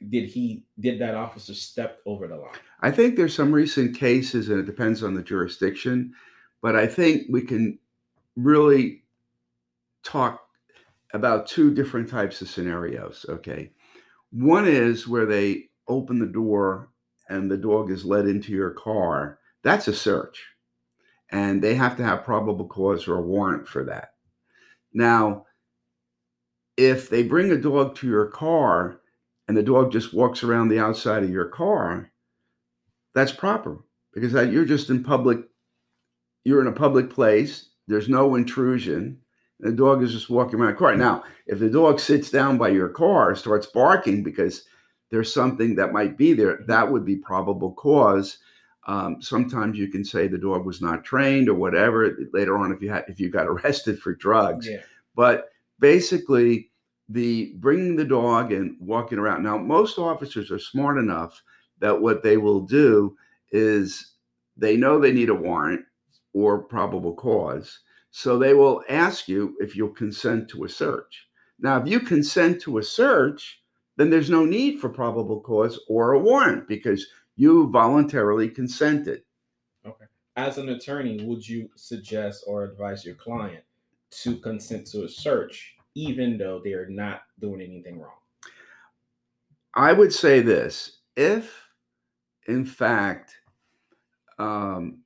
did 0.10 0.28
he 0.28 0.66
did 0.80 1.00
that 1.00 1.16
officer 1.16 1.54
step 1.54 2.00
over 2.06 2.28
the 2.28 2.36
line? 2.36 2.58
I 2.82 2.92
think 2.92 3.16
there's 3.16 3.36
some 3.36 3.54
recent 3.54 3.98
cases, 3.98 4.50
and 4.50 4.60
it 4.60 4.66
depends 4.66 5.04
on 5.04 5.14
the 5.14 5.24
jurisdiction, 5.24 6.14
but 6.64 6.78
I 6.78 6.88
think 6.88 7.24
we 7.30 7.42
can 7.42 7.78
really 8.38 9.04
talk 10.02 10.48
about 11.14 11.46
two 11.46 11.74
different 11.74 12.10
types 12.10 12.42
of 12.42 12.50
scenarios. 12.50 13.26
Okay. 13.28 13.72
One 14.32 14.66
is 14.66 15.08
where 15.08 15.26
they 15.26 15.66
open 15.88 16.18
the 16.18 16.26
door 16.26 16.90
and 17.30 17.52
the 17.52 17.58
dog 17.58 17.92
is 17.92 18.06
led 18.06 18.28
into 18.28 18.54
your 18.54 18.72
car. 18.72 19.40
That's 19.62 19.90
a 19.90 19.94
search. 19.94 20.42
And 21.32 21.62
they 21.62 21.76
have 21.76 21.98
to 21.98 22.04
have 22.04 22.24
probable 22.24 22.68
cause 22.68 23.08
or 23.08 23.16
a 23.16 23.22
warrant 23.22 23.68
for 23.68 23.84
that. 23.84 24.14
Now, 24.94 25.46
if 26.78 27.10
they 27.10 27.24
bring 27.24 27.52
a 27.52 27.58
dog 27.58 27.96
to 27.98 28.08
your 28.08 28.28
car 28.28 29.02
and 29.48 29.58
the 29.58 29.64
dog 29.64 29.92
just 29.92 30.14
walks 30.14 30.44
around 30.44 30.70
the 30.70 30.80
outside 30.80 31.24
of 31.24 31.30
your 31.30 31.50
car, 31.50 32.12
that's 33.14 33.34
proper 33.34 33.80
because 34.14 34.32
you're 34.32 34.66
just 34.66 34.90
in 34.90 35.04
public, 35.04 35.40
you're 36.44 36.62
in 36.62 36.68
a 36.68 36.72
public 36.72 37.10
place, 37.10 37.70
there's 37.88 38.10
no 38.10 38.36
intrusion. 38.36 39.20
The 39.60 39.72
dog 39.72 40.04
is 40.04 40.12
just 40.12 40.30
walking 40.30 40.60
around 40.60 40.74
the 40.74 40.78
car. 40.78 40.96
Now, 40.96 41.24
if 41.48 41.60
the 41.60 41.70
dog 41.70 42.00
sits 42.00 42.30
down 42.30 42.58
by 42.58 42.70
your 42.70 42.90
car, 42.90 43.36
starts 43.36 43.68
barking 43.68 44.24
because 44.24 44.64
there's 45.10 45.34
something 45.34 45.76
that 45.76 45.94
might 45.94 46.18
be 46.18 46.34
there, 46.34 46.60
that 46.68 46.92
would 46.92 47.06
be 47.06 47.16
probable 47.16 47.74
cause. 47.74 48.40
Um, 48.88 49.22
sometimes 49.22 49.78
you 49.78 49.88
can 49.88 50.04
say 50.04 50.28
the 50.28 50.38
dog 50.38 50.66
was 50.66 50.82
not 50.82 51.06
trained 51.06 51.48
or 51.48 51.54
whatever. 51.54 52.18
Later 52.34 52.58
on, 52.58 52.72
if 52.72 52.82
you 52.82 52.90
had 52.90 53.06
if 53.08 53.20
you 53.20 53.30
got 53.30 53.48
arrested 53.48 54.00
for 54.00 54.16
drugs, 54.16 54.68
yeah. 54.68 54.82
but 55.16 55.50
basically, 55.80 56.72
the 57.10 57.54
bringing 57.58 57.96
the 57.96 58.06
dog 58.06 58.52
and 58.52 58.76
walking 58.80 59.20
around. 59.20 59.44
Now, 59.44 59.58
most 59.58 59.98
officers 59.98 60.52
are 60.52 60.60
smart 60.60 60.98
enough 60.98 61.42
that 61.80 62.02
what 62.02 62.24
they 62.24 62.38
will 62.38 62.62
do 62.62 63.16
is 63.52 64.16
they 64.58 64.76
know 64.76 65.00
they 65.00 65.12
need 65.12 65.30
a 65.30 65.36
warrant 65.36 65.86
or 66.34 66.64
probable 66.64 67.14
cause. 67.14 67.80
So 68.12 68.38
they 68.38 68.54
will 68.54 68.84
ask 68.90 69.28
you 69.28 69.56
if 69.60 69.76
you'll 69.76 69.90
consent 69.90 70.50
to 70.50 70.66
a 70.66 70.70
search. 70.70 71.28
Now, 71.60 71.78
if 71.82 71.88
you 71.88 72.00
consent 72.00 72.62
to 72.62 72.78
a 72.78 72.84
search, 72.84 73.62
then 73.98 74.10
there's 74.10 74.30
no 74.30 74.46
need 74.46 74.80
for 74.80 74.90
probable 74.90 75.42
cause 75.42 75.80
or 75.88 76.14
a 76.14 76.20
warrant 76.20 76.68
because 76.68 77.08
you 77.36 77.70
voluntarily 77.70 78.50
consented. 78.50 79.24
Okay. 79.86 80.06
As 80.36 80.58
an 80.58 80.70
attorney, 80.70 81.24
would 81.24 81.48
you 81.48 81.70
suggest 81.76 82.44
or 82.48 82.64
advise 82.64 83.06
your 83.06 83.16
client 83.16 83.64
to 84.22 84.38
consent 84.38 84.88
to 84.88 85.06
a 85.06 85.10
search 85.10 85.76
even 85.96 86.38
though 86.38 86.60
they 86.64 86.74
are 86.74 86.90
not 86.90 87.22
doing 87.40 87.62
anything 87.62 88.00
wrong? 88.00 88.18
I 89.76 89.94
would 89.94 90.14
say 90.14 90.42
this 90.42 91.00
if 91.16 91.64
in 92.48 92.66
fact, 92.66 93.38
um, 94.38 95.03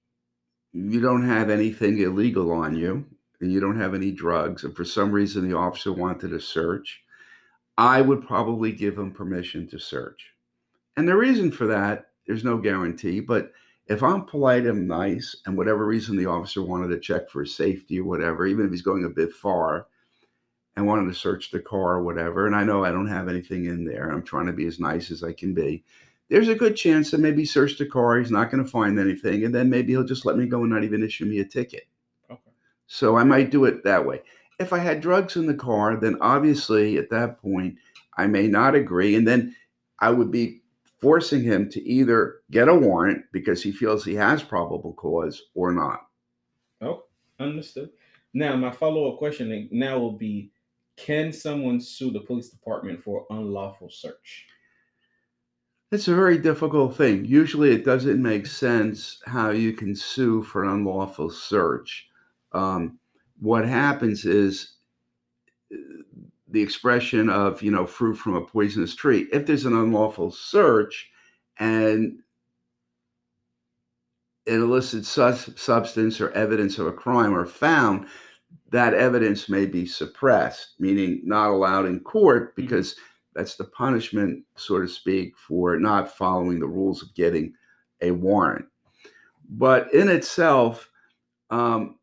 you 0.74 1.00
don't 1.02 1.26
have 1.28 1.50
anything 1.50 2.00
illegal 2.00 2.52
on 2.52 2.76
you 2.76 3.06
and 3.42 3.52
you 3.52 3.60
don't 3.60 3.80
have 3.80 3.94
any 3.94 4.12
drugs, 4.12 4.64
and 4.64 4.76
for 4.76 4.86
some 4.86 5.12
reason 5.12 5.48
the 5.48 5.56
officer 5.56 5.94
wanted 5.94 6.30
to 6.30 6.40
search, 6.40 7.02
I 7.78 8.02
would 8.02 8.26
probably 8.26 8.72
give 8.72 8.98
him 8.98 9.12
permission 9.12 9.68
to 9.68 9.80
search. 9.80 10.32
And 10.96 11.08
the 11.08 11.16
reason 11.16 11.52
for 11.52 11.68
that, 11.68 12.08
there's 12.26 12.44
no 12.44 12.58
guarantee, 12.58 13.20
but 13.20 13.52
if 13.86 14.04
I'm 14.04 14.26
polite 14.26 14.66
and 14.66 14.88
nice, 14.88 15.36
and 15.46 15.56
whatever 15.56 15.86
reason 15.86 16.18
the 16.18 16.26
officer 16.26 16.62
wanted 16.62 16.90
to 16.90 17.00
check 17.00 17.30
for 17.30 17.46
safety 17.46 18.00
or 18.00 18.04
whatever, 18.04 18.46
even 18.48 18.66
if 18.66 18.72
he's 18.72 18.82
going 18.82 19.06
a 19.06 19.10
bit 19.10 19.32
far 19.32 19.88
and 20.76 20.86
wanted 20.86 21.08
to 21.08 21.18
search 21.18 21.52
the 21.52 21.60
car 21.60 21.96
or 21.98 22.04
whatever, 22.04 22.48
and 22.48 22.56
I 22.56 22.64
know 22.64 22.84
I 22.84 22.92
don't 22.92 23.08
have 23.08 23.30
anything 23.30 23.66
in 23.66 23.86
there, 23.86 24.10
I'm 24.10 24.24
trying 24.24 24.48
to 24.48 24.54
be 24.54 24.66
as 24.66 24.80
nice 24.80 25.12
as 25.12 25.24
I 25.24 25.32
can 25.32 25.54
be, 25.54 25.84
there's 26.30 26.50
a 26.50 26.56
good 26.56 26.76
chance 26.76 27.12
that 27.12 27.20
maybe 27.20 27.46
search 27.46 27.78
the 27.78 27.86
car, 27.86 28.20
he's 28.20 28.32
not 28.32 28.52
going 28.52 28.64
to 28.64 28.70
find 28.70 29.00
anything, 29.00 29.46
and 29.46 29.56
then 29.56 29.70
maybe 29.70 29.94
he'll 29.94 30.04
just 30.04 30.26
let 30.26 30.38
me 30.38 30.46
go 30.46 30.62
and 30.62 30.70
not 30.70 30.84
even 30.84 31.04
issue 31.04 31.26
me 31.26 31.40
a 31.40 31.46
ticket. 31.46 31.88
Okay. 32.30 32.52
So 32.88 33.18
I 33.18 33.24
might 33.24 33.52
do 33.52 33.66
it 33.66 33.84
that 33.84 34.06
way. 34.06 34.22
If 34.60 34.74
I 34.74 34.80
had 34.80 35.02
drugs 35.02 35.36
in 35.36 35.46
the 35.46 35.54
car, 35.54 35.96
then 35.96 36.18
obviously 36.20 36.98
at 36.98 37.10
that 37.12 37.40
point 37.42 37.76
I 38.18 38.28
may 38.28 38.48
not 38.48 38.76
agree, 38.76 39.16
and 39.16 39.28
then 39.28 39.56
I 40.00 40.10
would 40.10 40.32
be 40.32 40.62
forcing 41.00 41.44
him 41.44 41.70
to 41.70 41.82
either 41.88 42.38
get 42.52 42.68
a 42.68 42.76
warrant 42.76 43.24
because 43.32 43.62
he 43.62 43.72
feels 43.72 44.04
he 44.04 44.16
has 44.16 44.44
probable 44.44 44.94
cause 44.94 45.44
or 45.54 45.72
not. 45.72 46.08
Oh, 46.82 47.06
understood. 47.40 47.92
Now, 48.34 48.56
my 48.56 48.72
follow 48.72 49.12
up 49.12 49.20
question 49.20 49.52
eh, 49.52 49.68
now 49.72 50.00
will 50.00 50.18
be 50.18 50.52
Can 50.96 51.32
someone 51.32 51.80
sue 51.80 52.12
the 52.12 52.20
police 52.20 52.50
department 52.50 53.02
for 53.02 53.26
unlawful 53.30 53.90
search? 53.90 54.48
It's 55.92 56.10
a 56.10 56.16
very 56.16 56.38
difficult 56.38 56.98
thing. 56.98 57.24
Usually, 57.24 57.72
it 57.72 57.86
doesn't 57.86 58.22
make 58.22 58.46
sense 58.46 59.22
how 59.26 59.52
you 59.52 59.72
can 59.72 59.96
sue 59.96 60.44
for 60.44 60.64
an 60.64 60.70
unlawful 60.70 61.30
search. 61.30 62.10
Um, 62.52 63.00
what 63.40 63.66
happens 63.66 64.26
is 64.26 64.74
the 66.50 66.62
expression 66.62 67.30
of, 67.30 67.62
you 67.62 67.72
know, 67.72 67.86
fruit 67.86 68.16
from 68.16 68.36
a 68.36 68.42
poisonous 68.42 68.96
tree. 68.96 69.28
If 69.32 69.46
there's 69.46 69.66
an 69.66 69.74
unlawful 69.76 70.32
search 70.32 71.10
and 71.58 72.20
an 74.46 74.62
illicit 74.62 75.06
sus- 75.06 75.50
substance 75.56 76.20
or 76.20 76.32
evidence 76.32 76.80
of 76.80 76.88
a 76.88 76.92
crime 76.92 77.34
are 77.34 77.46
found, 77.46 78.08
that 78.72 78.94
evidence 78.94 79.48
may 79.48 79.66
be 79.66 79.86
suppressed, 79.86 80.76
meaning 80.80 81.22
not 81.24 81.50
allowed 81.50 81.86
in 81.86 82.02
court 82.02 82.56
Mm-hmm. 82.58 82.68
That's 83.38 83.56
the 83.56 83.66
punishment, 83.66 84.44
so 84.56 84.82
to 84.82 84.88
speak, 84.88 85.38
for 85.38 85.78
not 85.78 86.18
following 86.18 86.60
the 86.60 86.66
rules 86.68 87.04
of 87.04 87.14
getting 87.14 87.54
a 88.02 88.10
warrant. 88.10 88.66
But 89.48 89.94
in 89.94 90.10
itself, 90.10 90.90
um, 91.52 92.00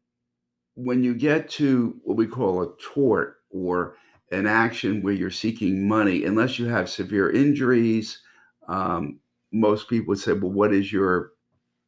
when 0.76 1.02
you 1.02 1.12
get 1.12 1.48
to 1.50 2.00
what 2.04 2.16
we 2.16 2.28
call 2.28 2.62
a 2.62 2.76
tort 2.80 3.38
or 3.50 3.96
an 4.30 4.46
action 4.46 5.02
where 5.02 5.12
you're 5.12 5.30
seeking 5.30 5.88
money, 5.88 6.24
unless 6.24 6.56
you 6.56 6.66
have 6.66 6.88
severe 6.88 7.32
injuries, 7.32 8.20
um, 8.68 9.18
most 9.50 9.88
people 9.88 10.12
would 10.12 10.20
say, 10.20 10.32
"Well, 10.34 10.52
what 10.52 10.72
is 10.72 10.92
your 10.92 11.32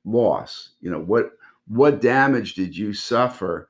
loss? 0.04 0.70
You 0.80 0.90
know, 0.90 1.00
what 1.00 1.30
what 1.68 2.00
damage 2.00 2.54
did 2.54 2.76
you 2.76 2.92
suffer 2.92 3.68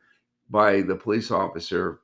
by 0.49 0.81
the 0.81 0.97
police 0.97 1.31
officer? 1.31 2.01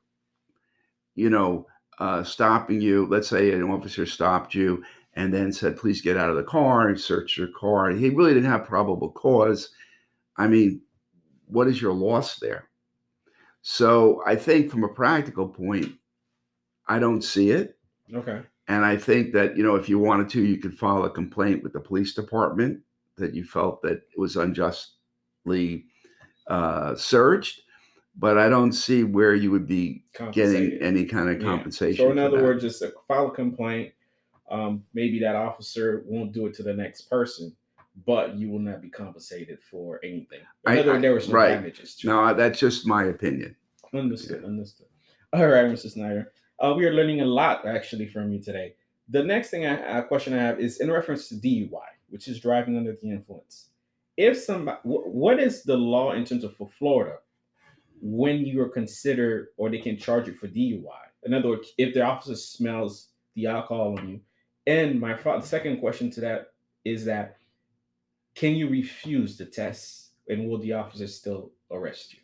You 1.14 1.30
know, 1.30 1.66
uh, 2.02 2.24
stopping 2.24 2.80
you. 2.80 3.06
Let's 3.06 3.28
say 3.28 3.52
an 3.52 3.62
officer 3.62 4.06
stopped 4.06 4.56
you 4.56 4.82
and 5.14 5.32
then 5.32 5.52
said, 5.52 5.76
"Please 5.76 6.00
get 6.00 6.16
out 6.16 6.30
of 6.30 6.36
the 6.36 6.42
car 6.42 6.88
and 6.88 7.00
search 7.00 7.38
your 7.38 7.48
car." 7.56 7.90
He 7.90 8.10
really 8.10 8.34
didn't 8.34 8.50
have 8.50 8.64
probable 8.64 9.12
cause. 9.12 9.70
I 10.36 10.48
mean, 10.48 10.80
what 11.46 11.68
is 11.68 11.80
your 11.80 11.92
loss 11.92 12.40
there? 12.40 12.68
So 13.60 14.20
I 14.26 14.34
think 14.34 14.68
from 14.68 14.82
a 14.82 14.88
practical 14.88 15.46
point, 15.46 15.92
I 16.88 16.98
don't 16.98 17.22
see 17.22 17.50
it. 17.50 17.78
Okay. 18.12 18.40
And 18.66 18.84
I 18.84 18.96
think 18.96 19.32
that, 19.34 19.56
you 19.56 19.62
know, 19.62 19.76
if 19.76 19.88
you 19.88 20.00
wanted 20.00 20.28
to, 20.30 20.42
you 20.42 20.56
could 20.56 20.76
file 20.76 21.04
a 21.04 21.10
complaint 21.10 21.62
with 21.62 21.72
the 21.72 21.80
police 21.80 22.14
department 22.14 22.80
that 23.16 23.32
you 23.32 23.44
felt 23.44 23.80
that 23.82 23.98
it 23.98 24.18
was 24.18 24.34
unjustly 24.36 25.84
uh, 26.48 26.96
searched. 26.96 27.60
But 28.16 28.36
I 28.38 28.48
don't 28.48 28.72
see 28.72 29.04
where 29.04 29.34
you 29.34 29.50
would 29.50 29.66
be 29.66 30.04
getting 30.32 30.72
any 30.82 31.04
kind 31.06 31.28
of 31.30 31.40
Yeah. 31.40 31.48
compensation. 31.48 32.04
So, 32.06 32.10
in 32.12 32.18
other 32.18 32.36
that. 32.38 32.42
words, 32.44 32.62
just 32.62 32.82
a, 32.82 32.92
file 33.08 33.28
a 33.28 33.30
complaint. 33.34 33.92
Um, 34.50 34.84
maybe 34.92 35.18
that 35.20 35.34
officer 35.34 36.04
won't 36.06 36.32
do 36.32 36.46
it 36.46 36.54
to 36.56 36.62
the 36.62 36.74
next 36.74 37.02
person, 37.02 37.56
but 38.04 38.34
you 38.36 38.50
will 38.50 38.58
not 38.58 38.82
be 38.82 38.90
compensated 38.90 39.60
for 39.62 39.98
anything. 40.04 40.40
In 40.66 40.72
I- 40.72 40.80
other 40.80 40.92
words, 40.92 41.02
there 41.02 41.14
was 41.14 41.28
no 41.28 41.34
right. 41.34 41.54
damages. 41.54 41.96
To 41.96 42.06
it. 42.06 42.10
no, 42.10 42.34
that's 42.34 42.58
just 42.58 42.86
my 42.86 43.04
opinion. 43.04 43.56
Understood. 43.94 44.44
Understood. 44.44 44.86
All 45.32 45.46
right, 45.46 45.64
Mr. 45.64 45.90
Snyder. 45.90 46.32
Uh, 46.58 46.74
we 46.76 46.84
are 46.86 46.92
learning 46.92 47.22
a 47.22 47.24
lot 47.24 47.66
actually 47.66 48.06
from 48.06 48.30
you 48.30 48.40
today. 48.42 48.74
The 49.08 49.22
next 49.22 49.48
thing 49.50 49.66
I, 49.66 49.98
a 49.98 50.02
question 50.04 50.34
I 50.34 50.42
have 50.42 50.60
is 50.60 50.80
in 50.80 50.90
reference 50.90 51.28
to 51.28 51.34
DUI, 51.36 51.80
which 52.10 52.28
is 52.28 52.38
driving 52.40 52.76
under 52.76 52.92
the 52.92 53.08
influence. 53.10 53.70
If 54.18 54.38
somebody, 54.38 54.78
wh- 54.82 55.06
what 55.08 55.40
is 55.40 55.62
the 55.62 55.76
law 55.76 56.12
in 56.12 56.24
terms 56.26 56.44
of 56.44 56.54
for 56.56 56.68
Florida 56.68 57.16
when 58.02 58.44
you 58.44 58.60
are 58.60 58.68
considered 58.68 59.48
or 59.56 59.70
they 59.70 59.78
can 59.78 59.96
charge 59.96 60.26
you 60.26 60.34
for 60.34 60.48
DUI? 60.48 60.84
In 61.24 61.32
other 61.32 61.48
words, 61.48 61.72
if 61.78 61.94
the 61.94 62.02
officer 62.02 62.34
smells 62.34 63.08
the 63.34 63.46
alcohol 63.46 63.98
on 63.98 64.08
you. 64.08 64.20
And 64.66 65.00
my 65.00 65.18
second 65.40 65.80
question 65.80 66.10
to 66.12 66.20
that 66.20 66.52
is 66.84 67.04
that 67.04 67.38
can 68.34 68.54
you 68.54 68.68
refuse 68.68 69.36
the 69.36 69.44
test 69.44 70.10
and 70.28 70.48
will 70.48 70.58
the 70.58 70.72
officer 70.72 71.06
still 71.06 71.52
arrest 71.70 72.14
you? 72.14 72.20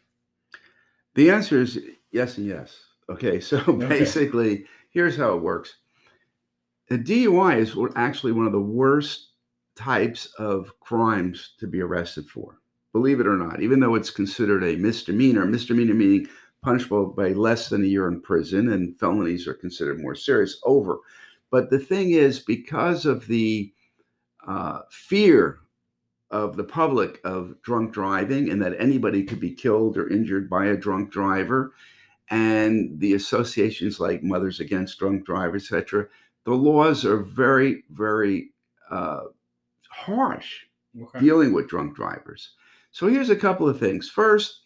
The 1.14 1.30
answer 1.30 1.61
is 1.61 1.80
yes 2.12 2.38
and 2.38 2.47
yes. 2.47 2.76
Okay, 3.11 3.40
so 3.40 3.61
basically, 3.73 4.66
here's 4.90 5.16
how 5.16 5.35
it 5.35 5.42
works. 5.42 5.76
A 6.90 6.94
DUI 6.94 7.58
is 7.58 7.76
actually 7.97 8.32
one 8.32 8.47
of 8.47 8.52
the 8.52 8.61
worst 8.61 9.32
types 9.76 10.26
of 10.38 10.73
crimes 10.80 11.54
to 11.58 11.66
be 11.66 11.80
arrested 11.80 12.26
for. 12.28 12.61
Believe 12.99 13.21
it 13.21 13.28
or 13.28 13.37
not, 13.37 13.61
even 13.61 13.78
though 13.78 13.95
it's 13.95 14.11
considered 14.11 14.64
a 14.64 14.75
misdemeanor, 14.75 15.47
misdemeanor 15.47 15.95
meaning 15.95 16.26
punishable 16.62 17.07
by 17.07 17.28
less 17.28 17.69
than 17.69 17.85
a 17.85 17.87
year 17.87 18.09
in 18.09 18.21
prison, 18.21 18.73
and 18.73 18.99
felonies 18.99 19.47
are 19.47 19.55
considered 19.55 20.00
more 20.00 20.17
serious 20.17 20.59
over. 20.64 20.99
But 21.52 21.71
the 21.71 21.78
thing 21.78 22.11
is, 22.11 22.40
because 22.40 23.07
of 23.07 23.28
the 23.28 23.73
uh, 24.49 24.81
fear 24.90 25.61
of 26.33 26.57
the 26.57 26.64
public 26.64 27.21
of 27.23 27.55
drunk 27.62 27.93
driving 27.93 28.50
and 28.50 28.61
that 28.62 28.75
anybody 28.81 29.23
could 29.23 29.38
be 29.38 29.55
killed 29.55 29.97
or 29.97 30.09
injured 30.09 30.50
by 30.50 30.67
a 30.67 30.76
drunk 30.76 31.12
driver, 31.12 31.75
and 32.31 32.99
the 32.99 33.14
associations 33.14 34.00
like 34.00 34.25
Mothers 34.25 34.59
Against 34.59 34.99
Drunk 34.99 35.25
Drivers, 35.25 35.71
etc., 35.71 36.09
the 36.45 36.52
laws 36.52 37.05
are 37.05 37.23
very, 37.23 37.85
very 37.90 38.50
uh, 38.90 39.21
harsh 39.88 40.64
Okay. 41.00 41.21
dealing 41.21 41.52
with 41.52 41.69
drunk 41.69 41.95
drivers. 41.95 42.55
So 42.90 43.07
here's 43.09 43.30
a 43.30 43.37
couple 43.37 43.68
of 43.68 43.78
things. 43.78 44.09
First, 44.09 44.61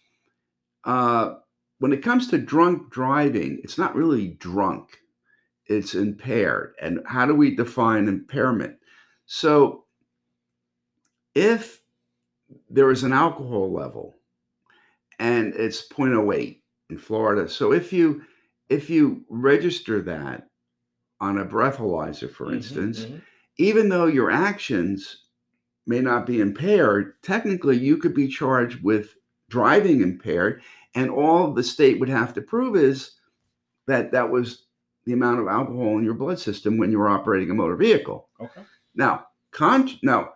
uh, 0.85 1.37
when 1.79 1.93
it 1.93 2.03
comes 2.03 2.29
to 2.29 2.39
drunk 2.39 2.91
driving, 2.93 3.61
it's 3.65 3.79
not 3.79 3.95
really 3.97 4.31
drunk, 4.31 4.99
it's 5.67 5.95
impaired. 5.95 6.75
And 6.81 7.01
how 7.07 7.27
do 7.27 7.35
we 7.35 7.55
define 7.57 8.09
impairment? 8.09 8.79
So 9.27 9.87
if 11.35 11.83
there 12.71 12.91
is 12.91 13.05
an 13.05 13.13
alcohol 13.13 13.73
level 13.73 14.17
and 15.19 15.55
it's 15.55 15.81
0.08 15.89 16.63
in 16.91 16.99
Florida, 16.99 17.49
so 17.49 17.73
if 17.73 17.93
you 17.93 18.23
if 18.69 18.89
you 18.89 19.25
register 19.29 20.01
that 20.03 20.49
on 21.21 21.39
a 21.39 21.45
breathalyzer, 21.47 22.31
for 22.31 22.49
Mhm, 22.49 22.55
instance, 22.55 23.07
mhm. 23.07 23.23
even 23.59 23.89
though 23.89 24.07
your 24.07 24.31
actions 24.31 25.22
may 25.87 26.01
not 26.01 26.27
be 26.27 26.41
impaired, 26.41 27.21
technically 27.23 27.77
you 27.77 27.97
could 27.97 28.15
be 28.15 28.29
charged 28.29 28.83
with 28.83 29.17
driving 29.49 30.01
impaired, 30.01 30.63
and 30.95 31.11
all 31.11 31.53
the 31.53 31.63
state 31.63 31.99
would 32.01 32.09
have 32.09 32.33
to 32.35 32.43
prove 32.43 32.77
is 32.77 33.13
that 33.87 34.13
that 34.13 34.31
was 34.31 34.67
the 35.05 35.13
amount 35.13 35.41
of 35.41 35.49
alcohol 35.49 35.99
in 35.99 36.05
your 36.05 36.15
blood 36.15 36.39
system 36.39 36.79
when 36.79 36.91
you 36.91 36.99
were 36.99 37.09
operating 37.09 37.51
a 37.51 37.55
motor 37.55 37.77
vehicle. 37.77 38.29
Okay. 38.41 38.63
Now, 38.95 39.27
con- 39.51 39.99
now, 40.03 40.31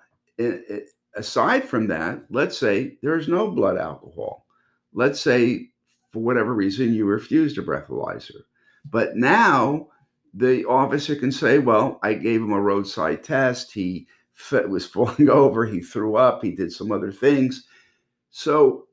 aside 1.15 1.65
from 1.65 1.87
that, 1.89 2.25
let's 2.31 2.59
say 2.59 2.99
there's 3.03 3.29
no 3.29 3.51
blood 3.51 3.79
alcohol. 3.79 4.47
Let's 4.93 5.21
say 5.21 5.71
for 6.11 6.21
whatever 6.21 6.55
reason 6.55 6.95
you 6.95 7.07
refused 7.07 7.59
a 7.59 7.63
breathalyzer, 7.63 8.43
but 8.91 9.17
now 9.17 9.89
the 10.35 10.65
officer 10.67 11.15
can 11.15 11.33
say, 11.33 11.59
"Well, 11.59 11.99
I 12.03 12.15
gave 12.15 12.43
him 12.43 12.53
a 12.53 12.61
roadside 12.61 13.23
test. 13.23 13.73
He 13.73 14.07
was 14.69 14.87
falling 14.87 15.29
over. 15.31 15.65
He 15.67 15.81
threw 15.81 16.17
up. 16.17 16.43
He 16.43 16.53
did 16.53 16.73
some 16.73 16.93
other 16.93 17.13
things." 17.13 17.67
So, 18.31 18.87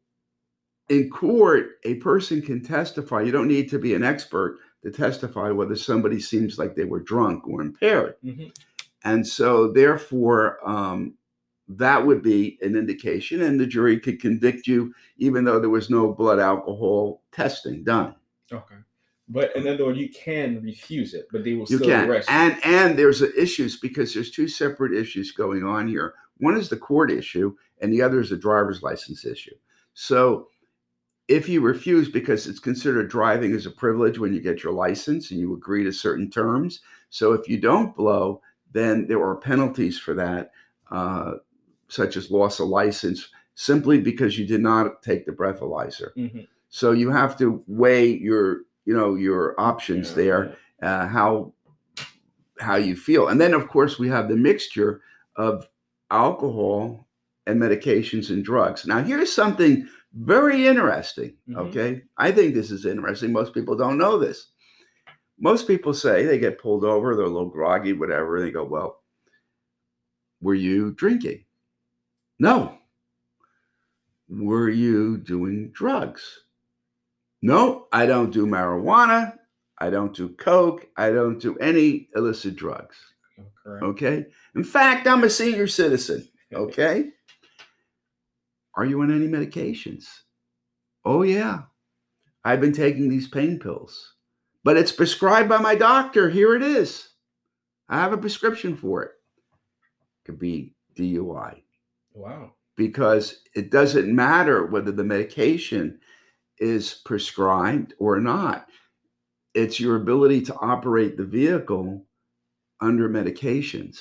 in 0.89 1.09
court, 1.09 1.79
a 1.83 1.95
person 1.95 2.41
can 2.41 2.63
testify. 2.63 3.21
You 3.21 3.31
don't 3.31 3.47
need 3.47 3.69
to 3.69 3.79
be 3.79 3.93
an 3.93 4.03
expert 4.03 4.59
to 4.83 4.91
testify 4.91 5.49
whether 5.51 5.75
somebody 5.75 6.19
seems 6.19 6.57
like 6.57 6.75
they 6.75 6.85
were 6.85 6.99
drunk 6.99 7.47
or 7.47 7.61
impaired. 7.61 8.15
Mhm. 8.23 8.51
And 9.03 9.25
so, 9.27 9.71
therefore, 9.71 10.59
um, 10.67 11.13
that 11.67 12.05
would 12.05 12.21
be 12.21 12.57
an 12.61 12.75
indication, 12.75 13.41
and 13.41 13.59
the 13.59 13.65
jury 13.65 13.99
could 13.99 14.21
convict 14.21 14.67
you 14.67 14.93
even 15.17 15.43
though 15.45 15.59
there 15.59 15.69
was 15.69 15.89
no 15.89 16.11
blood 16.13 16.39
alcohol 16.39 17.23
testing 17.31 17.83
done. 17.83 18.15
Okay. 18.51 18.75
But 19.29 19.55
in 19.55 19.67
other 19.67 19.85
words, 19.85 19.97
you 19.99 20.09
can 20.09 20.61
refuse 20.61 21.13
it, 21.13 21.27
but 21.31 21.43
they 21.43 21.53
will 21.53 21.65
You 21.69 21.77
still 21.77 21.87
can, 21.87 22.09
arrest 22.09 22.29
you. 22.29 22.35
and 22.35 22.57
and 22.65 22.99
there's 22.99 23.21
a 23.21 23.33
issues 23.41 23.77
because 23.79 24.13
there's 24.13 24.31
two 24.31 24.47
separate 24.47 24.93
issues 24.93 25.31
going 25.31 25.63
on 25.63 25.87
here. 25.87 26.13
One 26.37 26.57
is 26.57 26.67
the 26.69 26.77
court 26.77 27.09
issue, 27.09 27.55
and 27.81 27.91
the 27.93 28.01
other 28.01 28.19
is 28.19 28.31
a 28.31 28.37
driver's 28.37 28.83
license 28.83 29.23
issue. 29.25 29.55
So, 29.93 30.49
if 31.29 31.47
you 31.47 31.61
refuse 31.61 32.09
because 32.09 32.47
it's 32.47 32.59
considered 32.59 33.09
driving 33.09 33.53
as 33.53 33.65
a 33.65 33.71
privilege 33.71 34.19
when 34.19 34.33
you 34.33 34.41
get 34.41 34.61
your 34.61 34.73
license 34.73 35.31
and 35.31 35.39
you 35.39 35.53
agree 35.53 35.83
to 35.85 35.91
certain 35.93 36.29
terms. 36.29 36.81
So, 37.09 37.31
if 37.31 37.47
you 37.47 37.57
don't 37.59 37.95
blow, 37.95 38.41
then 38.73 39.07
there 39.07 39.23
are 39.23 39.35
penalties 39.37 39.97
for 39.97 40.13
that, 40.15 40.51
uh, 40.91 41.35
such 41.87 42.17
as 42.17 42.29
loss 42.31 42.59
of 42.59 42.67
license, 42.67 43.29
simply 43.55 43.99
because 44.01 44.37
you 44.37 44.45
did 44.45 44.61
not 44.61 45.01
take 45.01 45.25
the 45.25 45.31
breathalyzer. 45.31 46.13
Mhm. 46.17 46.47
So 46.69 46.91
you 46.91 47.11
have 47.11 47.37
to 47.37 47.63
weigh 47.67 48.17
your, 48.17 48.61
you 48.85 48.93
know, 48.95 49.15
your 49.15 49.59
options 49.59 50.09
Yeah, 50.11 50.15
there, 50.15 50.57
uh, 50.81 51.07
how 51.07 51.53
how 52.59 52.75
you 52.75 52.95
feel, 52.95 53.27
and 53.29 53.39
then 53.41 53.53
of 53.53 53.67
course 53.67 53.99
we 53.99 54.07
have 54.09 54.27
the 54.29 54.35
mixture 54.35 55.01
of 55.35 55.67
alcohol 56.11 57.07
and 57.47 57.59
medications 57.61 58.29
and 58.29 58.43
drugs. 58.45 58.85
Now 58.85 59.03
here's 59.03 59.33
something 59.33 59.87
very 60.13 60.67
interesting. 60.67 61.35
Mhm. 61.49 61.57
Okay, 61.57 62.03
I 62.17 62.31
think 62.31 62.53
this 62.53 62.71
is 62.71 62.85
interesting. 62.85 63.31
Most 63.33 63.53
people 63.53 63.75
don't 63.75 63.97
know 63.97 64.17
this. 64.19 64.49
Most 65.39 65.67
people 65.67 65.93
say 65.93 66.25
they 66.25 66.39
get 66.39 66.59
pulled 66.59 66.85
over, 66.85 67.15
they're 67.15 67.25
a 67.25 67.29
little 67.29 67.49
groggy, 67.49 67.93
whatever. 67.93 68.37
And 68.37 68.45
they 68.47 68.51
go, 68.51 68.63
"Well, 68.65 69.03
were 70.41 70.53
you 70.55 70.91
drinking?" 70.91 71.45
No. 72.39 72.77
Were 74.29 74.69
you 74.69 75.17
doing 75.17 75.71
drugs? 75.71 76.42
No, 77.43 77.87
I 77.91 78.05
don't 78.05 78.31
do 78.31 78.47
marijuana. 78.47 79.35
I 79.77 79.89
don't 79.89 80.15
do 80.15 80.29
coke. 80.29 80.87
I 80.95 81.09
don't 81.11 81.39
do 81.39 81.57
any 81.57 82.07
illicit 82.15 82.55
drugs. 82.55 82.95
Correct. 83.63 83.83
Okay. 83.83 84.25
In 84.55 84.63
fact, 84.63 85.07
I'm 85.07 85.23
a 85.23 85.29
senior 85.29 85.67
citizen. 85.67 86.27
Okay. 86.53 87.09
Are 88.77 88.85
you 88.85 89.01
on 89.01 89.09
any 89.11 89.27
medications? 89.27 90.05
Oh, 91.03 91.23
yeah. 91.23 91.63
I've 92.45 92.61
been 92.61 92.73
taking 92.73 93.09
these 93.09 93.27
pain 93.27 93.57
pills, 93.57 94.13
but 94.63 94.77
it's 94.77 94.91
prescribed 94.91 95.49
by 95.49 95.57
my 95.57 95.73
doctor. 95.73 96.29
Here 96.29 96.55
it 96.55 96.61
is. 96.61 97.09
I 97.89 97.95
have 97.99 98.13
a 98.13 98.17
prescription 98.19 98.75
for 98.75 99.01
it. 99.01 99.11
Could 100.25 100.37
be 100.37 100.75
DUI 100.95 101.63
Wow. 102.13 102.53
because 102.77 103.41
it 103.55 103.71
doesn't 103.71 104.13
matter 104.15 104.67
whether 104.67 104.91
the 104.91 105.03
medication 105.03 105.99
is 106.63 107.01
prescribed 107.05 107.93
or 107.99 108.19
not. 108.19 108.67
It's 109.53 109.79
your 109.79 109.97
ability 109.97 110.41
to 110.43 110.55
operate 110.55 111.17
the 111.17 111.25
vehicle 111.25 112.05
under 112.79 113.09
medications. 113.09 113.99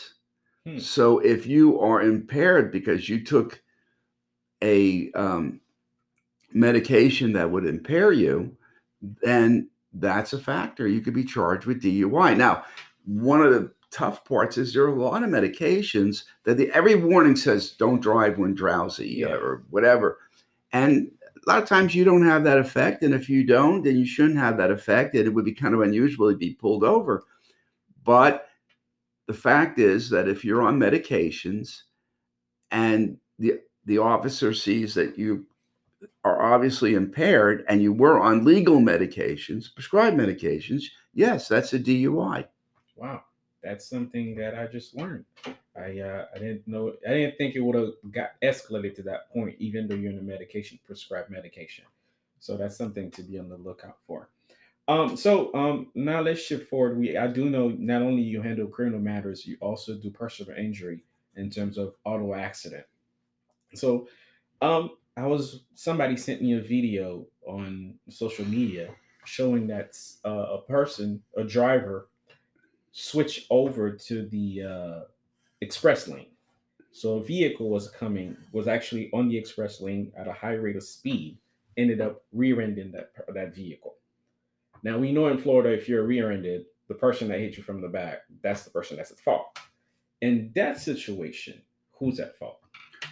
Hmm. 0.64 0.78
So 0.78 1.18
if 1.18 1.46
you 1.46 1.80
are 1.80 2.02
impaired 2.02 2.70
because 2.70 3.08
you 3.08 3.24
took 3.24 3.60
a 4.62 5.10
um, 5.12 5.60
medication 6.52 7.32
that 7.32 7.50
would 7.50 7.66
impair 7.66 8.12
you, 8.12 8.56
then 9.22 9.68
that's 9.94 10.32
a 10.32 10.38
factor. 10.38 10.86
You 10.86 11.00
could 11.00 11.14
be 11.14 11.24
charged 11.24 11.66
with 11.66 11.82
DUI. 11.82 12.36
Now, 12.36 12.64
one 13.04 13.42
of 13.42 13.52
the 13.52 13.72
tough 13.90 14.24
parts 14.24 14.56
is 14.56 14.72
there 14.72 14.84
are 14.84 14.96
a 14.96 15.02
lot 15.02 15.22
of 15.24 15.30
medications 15.30 16.24
that 16.44 16.56
the, 16.56 16.70
every 16.70 16.94
warning 16.94 17.36
says 17.36 17.72
don't 17.72 18.00
drive 18.00 18.38
when 18.38 18.54
drowsy 18.54 19.08
Yeah. 19.18 19.34
or 19.34 19.64
whatever. 19.70 20.18
And 20.72 21.10
a 21.44 21.50
lot 21.50 21.62
of 21.62 21.68
times 21.68 21.94
you 21.94 22.04
don't 22.04 22.24
have 22.24 22.44
that 22.44 22.58
effect. 22.58 23.02
And 23.02 23.14
if 23.14 23.28
you 23.28 23.44
don't, 23.44 23.82
then 23.82 23.96
you 23.96 24.06
shouldn't 24.06 24.38
have 24.38 24.56
that 24.58 24.70
effect. 24.70 25.14
And 25.14 25.26
it 25.26 25.30
would 25.30 25.44
be 25.44 25.54
kind 25.54 25.74
of 25.74 25.80
unusual 25.80 26.30
to 26.30 26.36
be 26.36 26.54
pulled 26.54 26.84
over. 26.84 27.24
But 28.04 28.48
the 29.26 29.34
fact 29.34 29.78
is 29.78 30.10
that 30.10 30.28
if 30.28 30.44
you're 30.44 30.62
on 30.62 30.78
medications 30.78 31.82
and 32.70 33.16
the 33.38 33.60
the 33.84 33.98
officer 33.98 34.54
sees 34.54 34.94
that 34.94 35.18
you 35.18 35.44
are 36.24 36.54
obviously 36.54 36.94
impaired 36.94 37.64
and 37.68 37.82
you 37.82 37.92
were 37.92 38.20
on 38.20 38.44
legal 38.44 38.78
medications, 38.78 39.72
prescribed 39.74 40.16
medications, 40.16 40.84
yes, 41.14 41.48
that's 41.48 41.72
a 41.72 41.78
DUI. 41.78 42.46
Wow. 42.96 43.24
That's 43.62 43.88
something 43.88 44.34
that 44.36 44.58
I 44.58 44.66
just 44.66 44.94
learned. 44.96 45.24
I 45.76 46.00
uh, 46.00 46.26
I 46.34 46.38
didn't 46.38 46.66
know. 46.66 46.94
I 47.06 47.14
didn't 47.14 47.38
think 47.38 47.54
it 47.54 47.60
would 47.60 47.76
have 47.76 47.92
got 48.10 48.32
escalated 48.42 48.94
to 48.96 49.02
that 49.04 49.32
point, 49.32 49.56
even 49.58 49.86
though 49.86 49.94
you're 49.94 50.12
in 50.12 50.18
a 50.18 50.22
medication, 50.22 50.78
prescribed 50.84 51.30
medication. 51.30 51.84
So 52.40 52.56
that's 52.56 52.76
something 52.76 53.10
to 53.12 53.22
be 53.22 53.38
on 53.38 53.48
the 53.48 53.56
lookout 53.56 53.98
for. 54.06 54.28
Um, 54.88 55.16
so 55.16 55.54
um, 55.54 55.88
now 55.94 56.20
let's 56.20 56.40
shift 56.40 56.68
forward. 56.68 56.98
We 56.98 57.16
I 57.16 57.28
do 57.28 57.48
know 57.48 57.68
not 57.68 58.02
only 58.02 58.22
you 58.22 58.42
handle 58.42 58.66
criminal 58.66 59.00
matters, 59.00 59.46
you 59.46 59.56
also 59.60 59.94
do 59.94 60.10
personal 60.10 60.56
injury 60.56 61.04
in 61.36 61.50
terms 61.50 61.78
of 61.78 61.94
auto 62.04 62.34
accident. 62.34 62.84
So 63.74 64.08
um, 64.60 64.90
I 65.16 65.26
was 65.26 65.64
somebody 65.74 66.16
sent 66.16 66.42
me 66.42 66.54
a 66.54 66.60
video 66.60 67.26
on 67.46 67.94
social 68.08 68.44
media 68.44 68.90
showing 69.24 69.68
that 69.68 69.96
uh, 70.24 70.56
a 70.56 70.62
person, 70.62 71.22
a 71.36 71.44
driver, 71.44 72.08
switched 72.92 73.46
over 73.50 73.90
to 73.90 74.26
the 74.26 74.62
uh, 74.62 75.00
express 75.60 76.08
lane. 76.08 76.26
So 76.92 77.14
a 77.14 77.24
vehicle 77.24 77.70
was 77.70 77.88
coming, 77.88 78.36
was 78.52 78.68
actually 78.68 79.10
on 79.12 79.28
the 79.28 79.36
express 79.36 79.80
lane 79.80 80.12
at 80.16 80.28
a 80.28 80.32
high 80.32 80.54
rate 80.54 80.76
of 80.76 80.82
speed, 80.82 81.38
ended 81.78 82.02
up 82.02 82.22
rear-ending 82.32 82.92
that 82.92 83.12
that 83.34 83.54
vehicle. 83.54 83.94
Now 84.82 84.98
we 84.98 85.10
know 85.10 85.28
in 85.28 85.38
Florida, 85.38 85.72
if 85.72 85.88
you're 85.88 86.04
rear-ended, 86.04 86.66
the 86.88 86.94
person 86.94 87.28
that 87.28 87.40
hit 87.40 87.56
you 87.56 87.62
from 87.62 87.80
the 87.80 87.88
back, 87.88 88.24
that's 88.42 88.64
the 88.64 88.70
person 88.70 88.98
that's 88.98 89.10
at 89.10 89.18
fault. 89.18 89.58
In 90.20 90.52
that 90.54 90.78
situation, 90.78 91.62
who's 91.92 92.20
at 92.20 92.36
fault? 92.38 92.60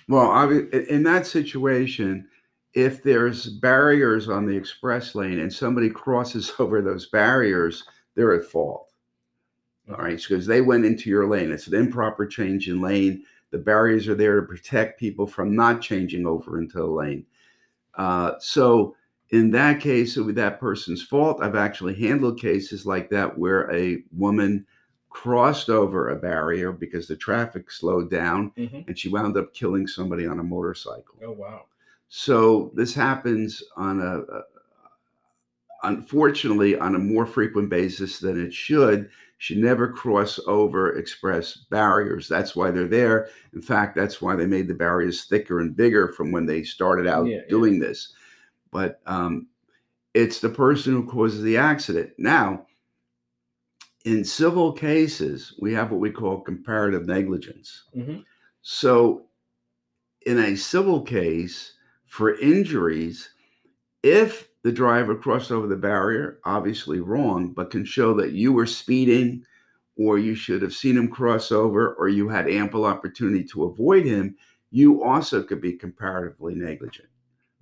Well, 0.09 0.29
obvi- 0.29 0.87
in 0.89 1.03
that 1.05 1.27
situation, 1.27 2.29
if 2.75 3.03
there's 3.03 3.49
barriers 3.49 4.29
on 4.29 4.45
the 4.45 4.57
express 4.57 5.15
lane 5.15 5.39
and 5.39 5.53
somebody 5.53 5.89
crosses 5.89 6.53
over 6.59 6.83
those 6.83 7.09
barriers, 7.09 7.85
they're 8.15 8.35
at 8.35 8.45
fault. 8.45 8.90
All 9.91 10.05
right, 10.05 10.17
because 10.17 10.47
they 10.47 10.61
went 10.61 10.85
into 10.85 11.11
your 11.11 11.27
lane. 11.29 11.51
It's 11.51 11.67
an 11.67 11.75
improper 11.75 12.27
change 12.27 12.69
in 12.69 12.81
lane. 12.81 13.25
The 13.51 13.59
barriers 13.59 14.07
are 14.09 14.15
there 14.15 14.41
to 14.41 14.47
protect 14.47 15.01
people 15.01 15.27
from 15.27 15.55
not 15.57 15.83
changing 15.83 16.27
over 16.27 16.59
into 16.59 16.79
the 16.79 16.87
lane. 16.87 17.27
Uh, 17.97 18.33
so, 18.39 18.95
in 19.31 19.51
that 19.53 19.81
case, 19.81 20.17
it 20.17 20.21
would 20.23 20.35
be 20.35 20.41
that 20.41 20.61
person's 20.61 21.03
fault. 21.03 21.43
I've 21.43 21.57
actually 21.57 21.95
handled 21.95 22.41
cases 22.41 22.87
like 22.87 23.11
that 23.11 23.37
where 23.39 23.73
a 23.75 24.03
woman 24.17 24.67
crossed 25.09 25.69
over 25.71 26.09
a 26.11 26.17
barrier 26.17 26.71
because 26.73 27.09
the 27.09 27.17
traffic 27.17 27.71
slowed 27.71 28.11
down 28.11 28.53
Mhm. 28.57 28.87
and 28.87 28.97
she 28.99 29.09
wound 29.09 29.37
up 29.37 29.53
killing 29.53 29.87
somebody 29.89 30.25
on 30.27 30.39
a 30.39 30.43
motorcycle. 30.43 31.17
Oh 31.25 31.33
wow. 31.33 31.65
So 32.09 32.71
this 32.75 32.95
happens 32.95 33.63
on 33.77 34.01
a, 34.01 34.21
a 34.21 34.43
unfortunately 35.83 36.79
on 36.79 36.95
a 36.95 36.99
more 36.99 37.27
frequent 37.27 37.71
basis 37.71 38.19
than 38.19 38.41
it 38.45 38.53
should. 38.53 39.11
Should 39.41 39.57
never 39.57 39.89
cross 39.91 40.39
over 40.47 40.97
express 40.99 41.57
barriers. 41.71 42.29
That's 42.29 42.55
why 42.55 42.71
they're 42.71 42.87
there. 42.87 43.31
In 43.55 43.63
fact, 43.63 43.97
that's 43.97 44.21
why 44.21 44.37
they 44.37 44.45
made 44.45 44.69
the 44.69 44.75
barriers 44.75 45.25
thicker 45.25 45.61
and 45.61 45.75
bigger 45.75 46.09
from 46.09 46.31
when 46.31 46.45
they 46.45 46.63
started 46.63 47.07
out 47.07 47.25
Yeah, 47.27 47.37
yeah. 47.37 47.43
doing 47.49 47.79
this. 47.79 48.13
But 48.71 49.01
um, 49.07 49.47
it's 50.13 50.41
the 50.41 50.51
person 50.51 50.93
who 50.93 51.07
causes 51.07 51.43
the 51.43 51.57
accident. 51.57 52.11
Now, 52.19 52.67
in 54.05 54.27
civil 54.27 54.75
cases, 54.75 55.55
we 55.59 55.73
have 55.73 55.91
what 55.91 56.01
we 56.01 56.11
call 56.11 56.43
comparative 56.43 57.07
negligence. 57.07 57.85
Mhm. 57.97 58.23
So, 58.61 59.25
in 60.27 60.39
a 60.39 60.55
civil 60.55 61.01
case 61.01 61.73
for 62.05 62.39
injuries, 62.41 63.31
if 64.03 64.50
the 64.63 64.73
driver 64.73 65.15
crossed 65.15 65.51
over 65.51 65.67
the 65.67 65.77
barrier, 65.77 66.39
obviously 66.45 67.01
wrong, 67.01 67.53
but 67.53 67.71
can 67.71 67.85
show 67.85 68.15
that 68.15 68.33
you 68.33 68.53
were 68.53 68.67
speeding 68.67 69.45
or 69.97 70.19
you 70.19 70.35
should 70.35 70.63
have 70.63 70.75
seen 70.75 70.97
him 70.97 71.09
cross 71.09 71.51
over 71.51 71.95
or 71.95 72.09
you 72.09 72.29
had 72.29 72.49
ample 72.49 72.85
opportunity 72.85 73.45
to 73.45 73.65
avoid 73.65 74.05
him, 74.05 74.37
you 74.71 75.03
also 75.03 75.43
could 75.43 75.61
be 75.61 75.73
comparatively 75.73 76.55
negligent. 76.55 77.09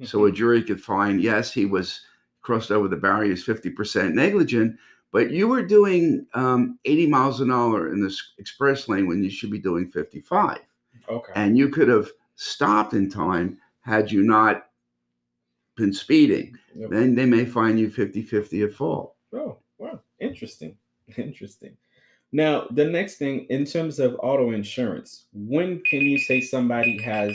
So 0.05 0.27
a 0.27 0.33
jury 0.33 0.63
could 0.63 0.81
find, 0.81 1.21
yes, 1.21 1.53
he 1.53 1.67
was 1.67 2.03
crossed 2.41 2.71
over 2.71 2.87
the 2.87 2.97
barrier, 2.97 3.31
he's 3.31 3.45
50% 3.45 4.13
negligent, 4.13 4.77
but 5.11 5.31
you 5.31 5.49
were 5.49 5.63
doing 5.63 6.27
um, 6.35 6.79
80 6.85 7.07
miles 7.09 7.41
an 7.41 7.51
hour 7.51 7.93
in 7.93 8.01
this 8.01 8.35
express 8.39 8.89
lane 8.89 9.09
when 9.09 9.25
you 9.25 9.31
should 9.31 9.51
be 9.51 9.59
doing 9.59 9.89
55 9.89 10.61
okay. 11.09 11.33
and 11.35 11.57
you 11.57 11.69
could 11.69 11.89
have 11.89 12.11
stopped 12.37 12.93
in 12.93 13.11
time 13.11 13.59
had 13.81 14.13
you 14.13 14.23
not 14.23 14.68
been 15.79 15.93
speeding. 15.93 16.59
Yep. 16.75 16.91
Then 16.91 17.15
they 17.15 17.25
may 17.25 17.45
find 17.45 17.79
you 17.79 17.89
50 17.89 18.23
50 18.23 18.63
at 18.63 18.75
fault. 18.75 19.15
Oh, 19.33 19.59
wow. 19.79 20.01
Interesting. 20.21 20.77
Interesting. 21.17 21.77
Now, 22.33 22.67
the 22.71 22.85
next 22.85 23.17
thing 23.17 23.47
in 23.49 23.65
terms 23.65 23.99
of 23.99 24.19
auto 24.23 24.51
insurance, 24.51 25.25
when 25.33 25.83
can 25.89 26.03
you 26.03 26.19
say 26.19 26.43
somebody 26.43 27.01
has 27.03 27.35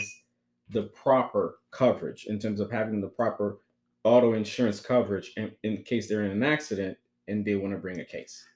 the 0.70 0.84
proper 0.84 1.58
coverage 1.72 2.26
in 2.26 2.38
terms 2.38 2.60
of 2.60 2.70
having 2.70 3.00
the 3.00 3.08
proper 3.08 3.58
auto 4.04 4.34
insurance 4.34 4.80
coverage 4.80 5.32
in, 5.36 5.50
in 5.64 5.82
case 5.82 6.08
they're 6.08 6.24
in 6.24 6.30
an 6.30 6.44
accident 6.44 6.96
and 7.26 7.44
they 7.44 7.56
want 7.56 7.72
to 7.74 7.78
bring 7.78 8.00
a 8.00 8.04
case? 8.04 8.46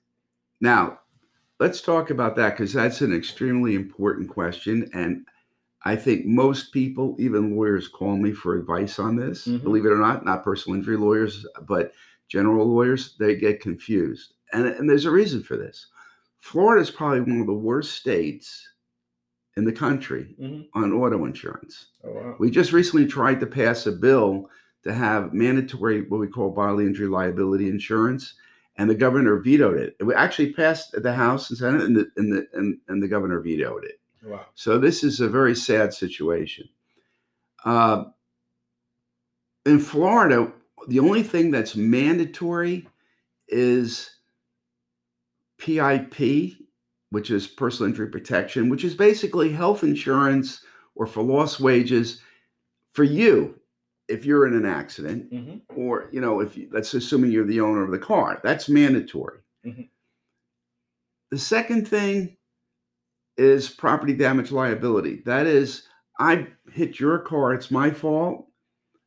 Now, 0.60 1.00
let's 1.58 1.80
talk 1.80 2.10
about 2.10 2.36
that 2.36 2.50
because 2.50 2.72
that's 2.72 3.00
an 3.00 3.14
extremely 3.14 3.74
important 3.74 4.28
question. 4.28 4.88
And 4.94 5.26
I 5.84 5.94
think 5.96 6.26
most 6.26 6.72
people, 6.72 7.16
even 7.18 7.54
lawyers, 7.56 7.88
call 7.88 8.16
me 8.16 8.32
for 8.32 8.56
advice 8.58 8.98
on 8.98 9.16
this. 9.16 9.46
Mhm. 9.46 9.62
Believe 9.62 9.86
it 9.86 9.92
or 9.92 9.98
not, 9.98 10.24
not 10.24 10.44
personal 10.44 10.76
injury 10.78 10.96
lawyers, 10.96 11.46
but 11.66 11.92
general 12.28 12.66
lawyers, 12.66 13.16
they 13.18 13.36
get 13.36 13.60
confused. 13.60 14.34
And, 14.52 14.66
and 14.66 14.88
there's 14.90 15.04
a 15.06 15.10
reason 15.10 15.42
for 15.42 15.56
this. 15.56 15.86
Florida 16.38 16.82
is 16.82 16.90
probably 16.90 17.20
one 17.20 17.40
of 17.40 17.46
the 17.46 17.54
worst 17.54 17.92
states 17.92 18.66
in 19.56 19.64
the 19.64 19.72
country 19.72 20.34
Mhm. 20.40 20.68
on 20.74 20.92
auto 20.92 21.24
insurance. 21.24 21.88
Oh 22.04 22.12
wow. 22.12 22.36
We 22.38 22.50
just 22.50 22.72
recently 22.72 23.06
tried 23.06 23.40
to 23.40 23.46
pass 23.46 23.86
a 23.86 23.92
bill 23.92 24.48
to 24.84 24.92
have 24.92 25.32
mandatory, 25.32 26.02
what 26.02 26.20
we 26.20 26.28
call 26.28 26.50
bodily 26.50 26.86
injury 26.86 27.08
liability 27.08 27.68
insurance, 27.68 28.34
and 28.76 28.88
the 28.88 28.94
governor 28.94 29.36
vetoed 29.40 29.76
it. 29.78 29.96
It 29.98 30.06
actually 30.14 30.52
passed 30.52 30.92
the 31.02 31.12
House 31.12 31.50
and 31.50 31.58
Senate, 31.58 31.82
and 31.82 31.96
the, 31.96 32.10
and 32.16 32.32
the, 32.32 32.46
and, 32.54 32.78
and 32.88 33.02
the 33.02 33.08
governor 33.08 33.40
vetoed 33.40 33.84
it. 33.84 34.00
Wow. 34.22 34.46
So 34.54 34.78
this 34.78 35.04
is 35.04 35.20
a 35.20 35.28
very 35.28 35.54
sad 35.54 35.92
situation. 35.94 36.68
Uh, 37.64 38.06
in 39.66 39.78
Florida, 39.78 40.52
the 40.88 41.00
only 41.00 41.22
thing 41.22 41.50
that's 41.50 41.76
mandatory 41.76 42.88
is 43.48 44.10
PIP, 45.58 46.56
which 47.10 47.30
is 47.30 47.46
personal 47.46 47.90
injury 47.90 48.08
protection, 48.10 48.68
which 48.68 48.84
is 48.84 48.94
basically 48.94 49.52
health 49.52 49.82
insurance 49.82 50.64
or 50.94 51.06
for 51.06 51.22
lost 51.22 51.60
wages 51.60 52.22
for 52.92 53.04
you 53.04 53.60
if 54.08 54.24
you're 54.24 54.46
in 54.46 54.54
an 54.54 54.66
accident 54.66 55.30
hmm 55.32 55.56
or 55.76 56.08
you 56.12 56.20
know 56.22 56.40
if 56.40 56.56
you, 56.56 56.68
that's 56.72 56.94
assuming 56.94 57.30
you're 57.30 57.46
the 57.46 57.60
owner 57.60 57.84
of 57.84 57.90
the 57.90 57.98
car 57.98 58.40
that's 58.42 58.70
mandatory 58.70 59.40
Mhm. 59.66 59.90
the 61.30 61.38
second 61.38 61.86
thing 61.86 62.37
is 63.38 63.68
property 63.70 64.12
damage 64.12 64.50
liability 64.52 65.22
that 65.24 65.46
is 65.46 65.84
i 66.18 66.46
hit 66.72 66.98
your 67.00 67.18
car 67.20 67.54
it's 67.54 67.70
my 67.70 67.90
fault 67.90 68.46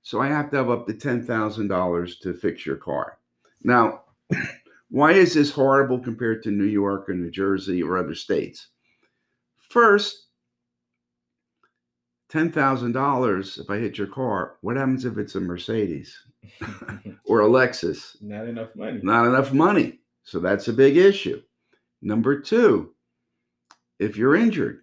so 0.02 0.20
i 0.20 0.28
have 0.28 0.50
to 0.50 0.58
have 0.58 0.70
up 0.70 0.88
to 0.88 0.94
$10000 0.94 2.20
to 2.22 2.34
fix 2.34 2.66
your 2.66 2.78
car 2.78 3.20
now 3.64 4.02
why 4.90 5.12
is 5.12 5.34
this 5.34 5.52
horrible 5.52 6.00
compared 6.00 6.42
to 6.44 6.50
new 6.52 6.64
york 6.66 7.08
or 7.10 7.14
new 7.14 7.30
jersey 7.30 7.84
or 7.84 7.98
other 7.98 8.16
states 8.16 8.68
first 9.70 10.28
$10000 12.32 13.60
if 13.60 13.70
i 13.70 13.78
hit 13.78 13.98
your 13.98 14.08
car 14.08 14.56
what 14.62 14.78
happens 14.78 15.04
if 15.06 15.18
it's 15.18 15.36
a 15.36 15.40
mercedes 15.40 16.18
or 17.26 17.42
a 17.42 17.46
lexus 17.48 18.16
Not 18.22 18.48
enough 18.48 18.70
money. 18.76 19.00
not 19.04 19.28
enough 19.28 19.54
money. 19.54 20.00
So 20.24 20.40
that's 20.40 20.68
a 20.68 20.74
big 20.74 20.98
issue. 20.98 21.42
Number 22.02 22.40
two, 22.40 22.94
if 24.02 24.18
you're 24.18 24.36
injured, 24.36 24.82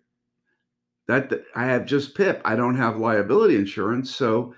that 1.09 1.29
that- 1.31 1.45
I 1.55 1.65
have 1.67 1.85
just 1.87 2.15
PIP, 2.15 2.41
I 2.45 2.55
don't 2.57 2.77
have 2.77 2.99
liability 2.99 3.57
insurance. 3.57 4.15
So 4.15 4.55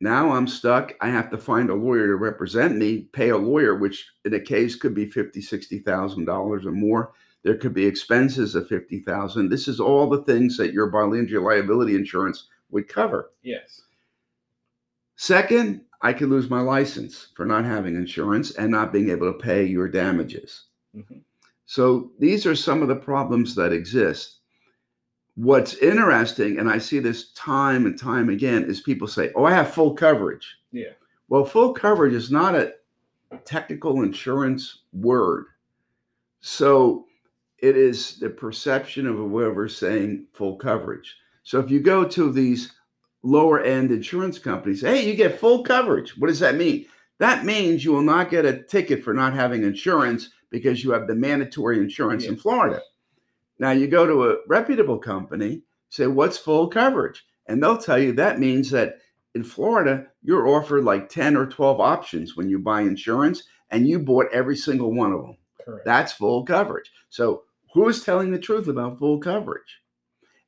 now 0.00 0.30
I'm 0.30 0.46
stuck. 0.46 0.94
I 1.00 1.08
have 1.10 1.30
to 1.30 1.38
find 1.38 1.70
a 1.70 1.74
lawyer 1.74 2.06
to 2.06 2.16
represent 2.16 2.76
me, 2.76 3.08
pay 3.12 3.30
a 3.30 3.36
lawyer, 3.36 3.74
which 3.74 4.06
in 4.24 4.32
a 4.34 4.40
case 4.40 4.76
could 4.76 4.94
be 4.94 5.06
fifty, 5.06 5.40
sixty 5.40 5.78
thousand 5.78 6.24
dollars 6.24 6.64
or 6.66 6.72
more. 6.72 7.12
There 7.44 7.56
could 7.56 7.74
be 7.74 7.86
expenses 7.86 8.54
of 8.54 8.68
fifty 8.68 9.00
thousand. 9.00 9.48
This 9.48 9.68
is 9.68 9.80
all 9.80 10.08
the 10.08 10.22
things 10.22 10.56
that 10.56 10.72
your 10.72 10.86
bodily 10.88 11.18
injury 11.18 11.40
liability 11.40 11.94
insurance 11.94 12.48
would 12.70 12.88
cover. 12.88 13.30
Yes. 13.42 13.82
Second, 15.16 15.82
I 16.00 16.12
could 16.12 16.28
lose 16.28 16.48
my 16.48 16.60
license 16.60 17.28
for 17.34 17.44
not 17.44 17.64
having 17.64 17.96
insurance 17.96 18.52
and 18.52 18.70
not 18.70 18.92
being 18.92 19.10
able 19.10 19.32
to 19.32 19.38
pay 19.38 19.64
your 19.64 19.88
damages. 19.88 20.66
Mhm. 20.94 21.22
So 21.68 22.12
these 22.18 22.46
are 22.46 22.56
some 22.56 22.80
of 22.80 22.88
the 22.88 22.96
problems 22.96 23.54
that 23.56 23.74
exist. 23.74 24.38
What's 25.34 25.74
interesting, 25.74 26.58
and 26.58 26.66
I 26.66 26.78
see 26.78 26.98
this 26.98 27.30
time 27.32 27.84
and 27.84 28.00
time 28.00 28.30
again, 28.30 28.64
is 28.64 28.80
people 28.80 29.06
say, 29.06 29.30
Oh, 29.34 29.44
I 29.44 29.52
have 29.52 29.74
full 29.74 29.92
coverage. 29.92 30.46
Yeah. 30.72 30.92
Well, 31.28 31.44
full 31.44 31.74
coverage 31.74 32.14
is 32.14 32.30
not 32.30 32.54
a 32.54 32.72
technical 33.44 34.02
insurance 34.02 34.84
word. 34.94 35.44
So 36.40 37.04
it 37.58 37.76
is 37.76 38.18
the 38.18 38.30
perception 38.30 39.06
of 39.06 39.16
whoever's 39.16 39.76
saying 39.76 40.24
full 40.32 40.56
coverage. 40.56 41.16
So 41.42 41.60
if 41.60 41.70
you 41.70 41.80
go 41.80 42.02
to 42.02 42.32
these 42.32 42.72
lower 43.22 43.60
end 43.60 43.90
insurance 43.90 44.38
companies, 44.38 44.80
hey, 44.80 45.06
you 45.06 45.14
get 45.14 45.38
full 45.38 45.64
coverage. 45.64 46.16
What 46.16 46.28
does 46.28 46.40
that 46.40 46.54
mean? 46.54 46.86
That 47.18 47.44
means 47.44 47.84
you 47.84 47.92
will 47.92 48.00
not 48.00 48.30
get 48.30 48.46
a 48.46 48.62
ticket 48.62 49.04
for 49.04 49.12
not 49.12 49.34
having 49.34 49.64
insurance 49.64 50.30
because 50.50 50.82
you 50.82 50.92
have 50.92 51.06
the 51.06 51.14
mandatory 51.14 51.78
insurance 51.78 52.24
in 52.24 52.36
Florida. 52.36 52.80
Now 53.58 53.70
you 53.72 53.86
go 53.86 54.06
to 54.06 54.30
a 54.30 54.36
reputable 54.46 54.98
company, 54.98 55.62
say, 55.90 56.06
what's 56.06 56.38
full 56.38 56.68
coverage? 56.68 57.24
And 57.46 57.62
they'll 57.62 57.78
tell 57.78 57.98
you 57.98 58.12
that 58.12 58.38
means 58.38 58.70
that 58.70 58.98
in 59.34 59.42
Florida, 59.42 60.06
you're 60.22 60.48
offered 60.48 60.84
like 60.84 61.08
10 61.08 61.36
or 61.36 61.46
12 61.46 61.80
options 61.80 62.36
when 62.36 62.48
you 62.48 62.58
buy 62.58 62.82
insurance, 62.82 63.44
and 63.70 63.86
you 63.86 63.98
bought 63.98 64.26
every 64.32 64.56
single 64.56 64.92
one 64.92 65.12
of 65.12 65.22
them. 65.22 65.36
Correct. 65.64 65.84
That's 65.84 66.12
full 66.12 66.44
coverage. 66.44 66.90
So, 67.10 67.44
who 67.74 67.88
is 67.88 68.02
telling 68.02 68.30
the 68.30 68.38
truth 68.38 68.66
about 68.66 68.98
full 68.98 69.18
coverage? 69.18 69.80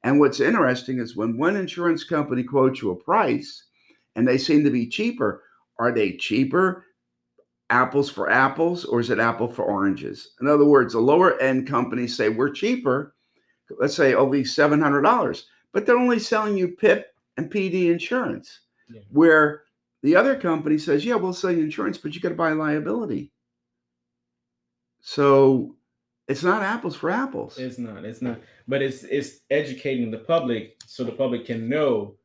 And 0.03 0.19
what's 0.19 0.41
interesting 0.41 0.99
is 0.99 1.15
when 1.15 1.37
one 1.37 1.57
insurance 1.57 2.05
company 2.05 2.43
quotes 2.43 2.81
you 2.81 2.91
a 2.91 2.97
price 2.97 3.65
and 4.17 4.27
they 4.27 4.39
seem 4.39 4.65
to 4.65 4.71
be 4.71 4.89
cheaper, 4.89 5.43
are 5.79 5.93
they 5.93 6.17
cheaper 6.17 6.87
apples 7.71 8.11
for 8.11 8.31
apples 8.31 8.85
or 8.85 9.01
is 9.01 9.11
it 9.11 9.19
apple 9.19 9.49
for 9.49 9.65
oranges? 9.65 10.33
In 10.41 10.49
other 10.49 10.65
words, 10.65 10.93
the 10.93 11.01
lower 11.01 11.39
end 11.41 11.67
companies 11.67 12.17
say 12.17 12.29
we're 12.29 12.51
cheaper, 12.51 13.15
let's 13.79 13.95
say 13.95 14.15
only 14.15 14.43
$700, 14.43 15.43
but 15.73 15.87
they're 15.87 15.97
only 15.97 16.19
selling 16.19 16.57
you 16.57 16.69
PIP 16.69 17.15
and 17.37 17.51
PD 17.51 17.91
insurance, 17.91 18.61
Yeah. 18.89 19.01
where 19.11 19.63
the 20.03 20.17
other 20.17 20.37
company 20.37 20.79
says, 20.79 21.05
yeah, 21.05 21.15
we'll 21.15 21.33
sell 21.33 21.53
you 21.53 21.63
insurance, 21.63 21.97
but 21.99 22.15
you 22.15 22.21
got 22.21 22.31
to 22.31 22.35
buy 22.35 22.53
liability. 22.53 23.31
So 25.01 25.77
it's 26.29 26.43
not 26.43 26.63
apples 26.63 26.97
for 26.97 27.11
apples. 27.11 27.59
It's 27.59 27.79
not. 27.79 28.05
It's 28.05 28.23
not. 28.23 28.41
But 28.69 28.83
it's 28.83 29.03
it's 29.05 29.41
educating 29.51 30.11
the 30.11 30.19
public 30.19 30.77
so 30.87 31.05
the 31.05 31.13
public 31.13 31.47
can 31.47 31.69
know 31.69 32.17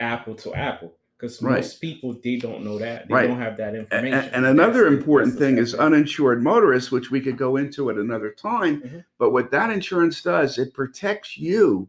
apple 0.00 0.34
to 0.36 0.54
apple. 0.54 0.94
Because 1.22 1.40
Right. 1.40 1.58
most 1.58 1.80
people 1.80 2.18
they 2.24 2.34
don't 2.34 2.64
know 2.64 2.78
that. 2.80 3.06
They 3.06 3.14
Right. 3.14 3.28
don't 3.28 3.38
have 3.38 3.56
that 3.58 3.76
information. 3.76 4.12
a- 4.12 4.36
And, 4.36 4.44
another 4.44 4.90
That's 4.90 4.96
important 4.96 5.34
that's 5.34 5.38
thing 5.40 5.56
is 5.56 5.72
uninsured 5.72 6.42
motorists, 6.42 6.90
which 6.90 7.12
we 7.12 7.20
could 7.20 7.38
go 7.38 7.56
into 7.56 7.90
at 7.90 7.96
another 7.96 8.32
time. 8.32 8.80
Mhm. 8.80 9.04
But 9.20 9.30
what 9.30 9.52
that 9.52 9.70
insurance 9.70 10.20
does, 10.20 10.58
it 10.58 10.74
protects 10.74 11.38
you 11.38 11.88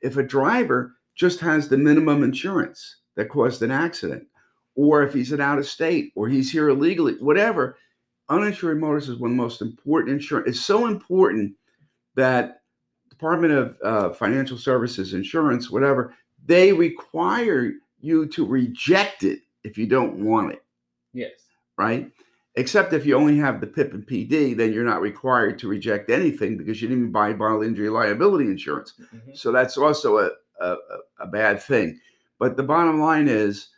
if 0.00 0.16
a 0.16 0.22
driver 0.22 0.94
just 1.16 1.40
has 1.40 1.68
the 1.68 1.76
minimum 1.76 2.22
insurance 2.22 2.98
that 3.16 3.28
caused 3.28 3.62
an 3.64 3.72
accident, 3.72 4.28
or 4.76 5.02
if 5.02 5.12
he's 5.12 5.32
an 5.32 5.40
out 5.40 5.58
of 5.58 5.66
state, 5.66 6.12
or 6.14 6.28
he's 6.28 6.52
here 6.52 6.68
illegally, 6.68 7.14
whatever. 7.14 7.76
Uninsured 8.28 8.78
motorists 8.78 9.10
is 9.10 9.16
one 9.18 9.32
of 9.32 9.36
the 9.36 9.42
most 9.42 9.60
important 9.60 10.12
insurance. 10.14 10.50
It's 10.50 10.60
so 10.60 10.86
important 10.86 11.56
that 12.14 12.60
Department 13.10 13.54
of 13.54 13.76
uh, 13.82 14.10
Financial 14.10 14.56
Services, 14.56 15.14
Insurance, 15.14 15.68
whatever, 15.68 16.14
they 16.46 16.72
require 16.72 17.72
you 18.00 18.26
to 18.26 18.46
reject 18.46 19.22
it 19.24 19.40
if 19.64 19.76
you 19.78 19.86
don't 19.86 20.14
want 20.24 20.52
it 20.52 20.62
Yes. 21.12 21.32
right? 21.76 22.10
Except 22.54 22.92
if 22.92 23.06
you 23.06 23.14
only 23.16 23.36
have 23.38 23.60
the 23.60 23.66
PIP 23.66 23.92
and 23.94 24.06
PD, 24.06 24.56
then 24.56 24.72
you're 24.72 24.84
not 24.84 25.00
required 25.00 25.58
to 25.60 25.68
reject 25.68 26.10
anything 26.10 26.56
because 26.56 26.80
you 26.82 26.88
didn't 26.88 27.02
even 27.04 27.12
buy 27.12 27.32
bodily 27.32 27.68
injury 27.68 27.88
liability 27.88 28.46
insurance. 28.46 28.94
Mhm. 29.14 29.36
So 29.36 29.52
that's 29.52 29.76
also 29.78 30.18
a, 30.18 30.30
a- 30.60 30.76
a 31.20 31.26
bad 31.28 31.62
thing. 31.62 32.00
But 32.38 32.56
the 32.56 32.62
bottom 32.64 33.00
line 33.00 33.28
is 33.28 33.68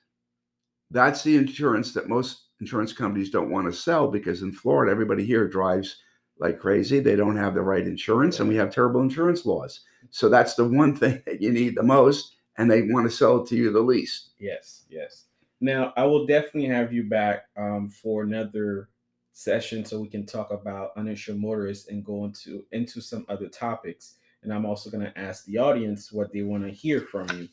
that's 0.90 1.22
the 1.22 1.36
insurance 1.36 1.92
that 1.94 2.08
most 2.08 2.46
insurance 2.60 2.92
companies 2.92 3.30
don't 3.30 3.50
want 3.50 3.66
to 3.66 3.78
sell 3.78 4.08
because 4.08 4.42
in 4.42 4.52
Florida, 4.52 4.90
everybody 4.92 5.24
here 5.24 5.46
drives 5.48 5.96
like 6.38 6.58
crazy. 6.58 7.00
They 7.00 7.16
don't 7.16 7.36
have 7.36 7.54
the 7.54 7.62
right 7.62 7.86
insurance 7.86 8.40
and 8.40 8.48
we 8.48 8.56
have 8.56 8.70
terrible 8.74 9.02
insurance 9.02 9.44
laws. 9.46 9.80
So 10.10 10.28
that's 10.28 10.54
the 10.54 10.66
one 10.66 10.94
thing 11.02 11.22
that 11.26 11.40
you 11.40 11.52
need 11.52 11.74
the 11.76 11.82
most 11.82 12.36
and 12.60 12.70
they 12.70 12.82
want 12.82 13.10
to 13.10 13.16
sell 13.16 13.42
it 13.42 13.48
to 13.48 13.56
you 13.56 13.72
the 13.72 13.80
least. 13.80 14.30
Yes, 14.38 14.84
yes. 14.90 15.24
Now 15.60 15.92
I 15.96 16.04
will 16.04 16.26
definitely 16.26 16.66
have 16.66 16.92
you 16.92 17.04
back 17.04 17.46
um, 17.56 17.88
for 17.88 18.22
another 18.22 18.90
session 19.32 19.84
so 19.84 19.98
we 19.98 20.08
can 20.08 20.26
talk 20.26 20.50
about 20.50 20.90
uninsured 20.96 21.38
motorists 21.38 21.88
and 21.88 22.04
go 22.04 22.24
into 22.26 22.64
into 22.72 23.00
some 23.00 23.24
other 23.28 23.48
topics. 23.48 24.16
And 24.42 24.52
I'm 24.52 24.66
also 24.66 24.90
going 24.90 25.04
to 25.04 25.18
ask 25.18 25.44
the 25.44 25.58
audience 25.58 26.12
what 26.12 26.32
they 26.32 26.42
want 26.42 26.64
to 26.64 26.70
hear 26.70 27.00
from 27.00 27.28
you. 27.36 27.48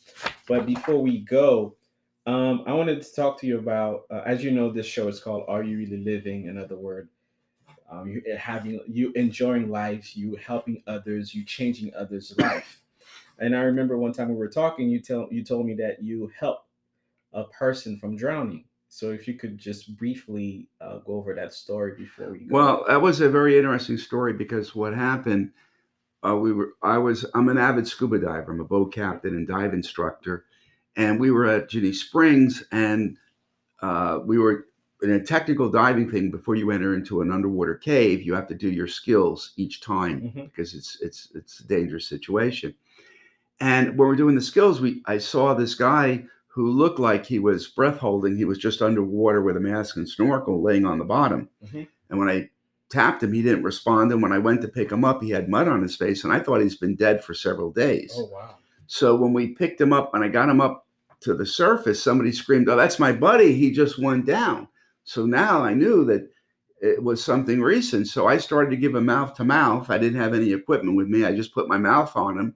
But 0.48 0.66
before 0.66 1.02
we 1.02 1.20
go, 1.20 1.76
um, 2.26 2.64
I 2.66 2.74
wanted 2.74 3.02
to 3.02 3.14
talk 3.14 3.40
to 3.42 3.48
you 3.48 3.60
about, 3.60 4.04
uh, 4.10 4.22
as 4.26 4.44
you 4.44 4.52
know, 4.52 4.72
this 4.72 4.86
show 4.86 5.08
is 5.08 5.20
called 5.20 5.44
"Are 5.48 5.64
You 5.64 5.78
Really 5.78 5.98
Living?" 5.98 6.48
Another 6.50 6.78
word. 6.78 7.10
um, 7.90 8.08
you 8.10 8.22
having 8.38 8.80
you 8.88 9.12
enjoying 9.16 9.70
life, 9.70 10.16
you 10.16 10.36
helping 10.36 10.84
others, 10.88 11.34
you 11.34 11.44
changing 11.46 11.94
others' 11.96 12.34
life. 12.38 12.82
And 13.40 13.56
I 13.56 13.62
remember 13.62 13.98
one 13.98 14.14
time 14.14 14.30
we 14.30 14.36
were 14.36 14.50
talking, 14.50 14.90
you 14.90 15.00
tell 15.00 15.28
you 15.32 15.44
told 15.44 15.66
me 15.66 15.74
that 15.76 16.02
you 16.02 16.32
helped 16.40 16.68
a 17.34 17.44
person 17.46 17.98
from 17.98 18.16
drowning. 18.16 18.66
So 18.90 19.12
if 19.12 19.28
you 19.28 19.34
could 19.34 19.58
just 19.58 19.96
briefly 19.98 20.70
uh, 20.80 21.00
go 21.00 21.16
over 21.16 21.36
that 21.36 21.54
story 21.54 21.94
before 21.98 22.32
we 22.32 22.40
go. 22.40 22.56
Well, 22.56 22.86
that 22.88 23.02
was 23.02 23.20
a 23.22 23.30
very 23.30 23.58
interesting 23.58 23.98
story 23.98 24.34
because 24.34 24.74
what 24.74 24.94
happened, 24.94 25.52
uh, 26.26 26.36
we 26.36 26.54
were 26.54 26.74
I 26.82 26.98
was 26.98 27.26
I'm 27.36 27.50
an 27.50 27.58
avid 27.58 27.88
scuba 27.88 28.20
diver. 28.20 28.52
I'm 28.52 28.62
a 28.62 28.66
boat 28.66 28.94
captain 28.94 29.36
and 29.36 29.48
dive 29.48 29.74
instructor, 29.74 30.46
and 30.96 31.20
we 31.20 31.32
were 31.32 31.46
at 31.46 31.70
Ginnie 31.70 31.94
Springs, 31.94 32.64
and 32.72 33.18
uh, 33.82 34.20
we 34.26 34.40
were 34.40 34.66
in 35.04 35.12
a 35.12 35.24
technical 35.24 35.70
diving 35.70 36.10
thing. 36.10 36.32
Before 36.32 36.56
you 36.56 36.72
enter 36.72 36.96
into 36.96 37.22
an 37.22 37.32
underwater 37.32 37.76
cave, 37.76 38.24
you 38.24 38.34
have 38.34 38.48
to 38.48 38.56
do 38.56 38.70
your 38.70 38.88
skills 38.88 39.54
each 39.58 39.82
time 39.82 40.22
Mhm. 40.22 40.46
because 40.46 40.74
it's 40.74 41.00
it's 41.02 41.30
it's 41.36 41.60
a 41.60 41.68
dangerous 41.68 42.08
situation. 42.08 42.74
And 43.60 43.98
when 43.98 44.08
we're 44.08 44.16
doing 44.16 44.36
the 44.36 44.42
skills, 44.42 44.80
we 44.80 45.02
I 45.06 45.18
saw 45.18 45.54
this 45.54 45.76
guy 45.76 46.26
who 46.48 46.72
looked 46.72 47.00
like 47.00 47.26
he 47.26 47.40
was 47.40 47.68
breath 47.68 47.98
holding. 47.98 48.36
He 48.36 48.46
was 48.46 48.58
just 48.58 48.82
underwater 48.82 49.42
with 49.42 49.58
a 49.58 49.60
mask 49.60 49.96
and 49.96 50.10
snorkel, 50.10 50.62
laying 50.62 50.86
on 50.86 51.00
the 51.00 51.06
bottom. 51.06 51.50
Mhm. 51.66 51.88
And 52.10 52.20
when 52.20 52.30
I 52.30 52.50
tapped 52.90 53.22
him, 53.22 53.34
he 53.34 53.42
didn't 53.42 53.64
respond. 53.64 54.12
And 54.12 54.22
when 54.22 54.32
I 54.32 54.40
went 54.40 54.62
to 54.62 54.68
pick 54.68 54.92
him 54.92 55.04
up, 55.04 55.22
he 55.22 55.32
had 55.32 55.50
mud 55.50 55.68
on 55.68 55.82
his 55.82 55.96
face, 55.96 56.24
and 56.24 56.34
I 56.34 56.40
thought 56.40 56.62
he's 56.62 56.78
been 56.78 56.96
dead 56.96 57.24
for 57.24 57.34
several 57.34 57.72
days. 57.72 58.14
Oh 58.16 58.30
wow. 58.34 58.56
So 58.88 59.16
when 59.16 59.34
we 59.34 59.50
picked 59.50 59.82
him 59.82 59.92
up 59.92 60.14
and 60.14 60.24
I 60.24 60.30
got 60.30 60.50
him 60.50 60.62
up 60.62 60.88
to 61.22 61.34
the 61.34 61.46
surface, 61.46 62.02
somebody 62.02 62.32
screamed, 62.32 62.70
"Oh, 62.70 62.78
that's 62.78 63.00
my 63.00 63.12
buddy! 63.12 63.54
He 63.54 63.72
just 63.72 64.00
went 64.00 64.26
down." 64.26 64.68
So 65.04 65.26
now 65.26 65.64
I 65.64 65.74
knew 65.74 66.06
that 66.06 66.30
it 66.82 67.04
was 67.04 67.24
something 67.24 67.62
recent. 67.62 68.08
So 68.08 68.28
I 68.28 68.38
started 68.38 68.70
to 68.70 68.78
give 68.78 68.96
him 68.96 69.06
mouth 69.08 69.34
to 69.36 69.44
mouth. 69.44 69.90
I 69.90 69.98
didn't 69.98 70.22
have 70.22 70.34
any 70.34 70.54
equipment 70.54 70.96
with 70.96 71.08
me. 71.08 71.26
I 71.26 71.36
just 71.36 71.54
put 71.54 71.68
my 71.68 71.78
mouth 71.78 72.16
on 72.16 72.38
him 72.38 72.56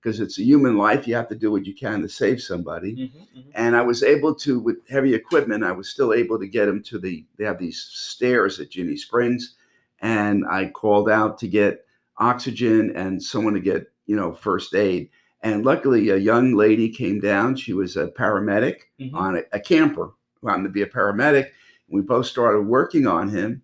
because 0.00 0.20
it's 0.20 0.38
a 0.38 0.44
human 0.44 0.76
life. 0.76 1.06
You 1.06 1.14
have 1.16 1.28
to 1.28 1.34
do 1.34 1.50
what 1.50 1.66
you 1.66 1.74
can 1.74 2.00
to 2.02 2.08
save 2.08 2.40
somebody 2.40 2.92
Mhm, 2.96 3.10
mhm. 3.36 3.44
and 3.54 3.76
I 3.76 3.82
was 3.82 4.02
able 4.02 4.34
to, 4.36 4.60
with 4.60 4.76
heavy 4.88 5.14
equipment, 5.14 5.64
I 5.64 5.72
was 5.72 5.88
still 5.88 6.12
able 6.12 6.38
to 6.38 6.46
get 6.46 6.68
him 6.68 6.82
to 6.84 6.98
the. 6.98 7.24
They 7.36 7.44
have 7.44 7.58
these 7.58 7.80
stairs 7.80 8.60
at 8.60 8.70
Ginnie 8.70 8.96
Springs, 8.96 9.56
and 10.00 10.44
I 10.46 10.66
called 10.70 11.08
out 11.10 11.38
to 11.38 11.48
get 11.48 11.84
oxygen 12.18 12.94
and 12.96 13.22
someone 13.22 13.54
to 13.54 13.60
get 13.60 13.90
you 14.06 14.16
know 14.16 14.32
first 14.34 14.74
aid. 14.74 15.10
And 15.42 15.64
luckily, 15.64 16.08
a 16.10 16.16
young 16.16 16.54
lady 16.54 16.88
came 16.88 17.20
down. 17.20 17.54
She 17.56 17.72
was 17.72 17.96
a 17.96 18.08
paramedic 18.08 18.76
Mhm. 19.00 19.14
on 19.14 19.36
a, 19.36 19.42
a 19.52 19.60
camper 19.60 20.10
who 20.40 20.48
happened 20.48 20.66
to 20.66 20.70
be 20.70 20.82
a 20.82 20.86
paramedic. 20.86 21.46
We 21.88 22.02
both 22.02 22.26
started 22.26 22.62
working 22.62 23.06
on 23.06 23.28
him, 23.28 23.62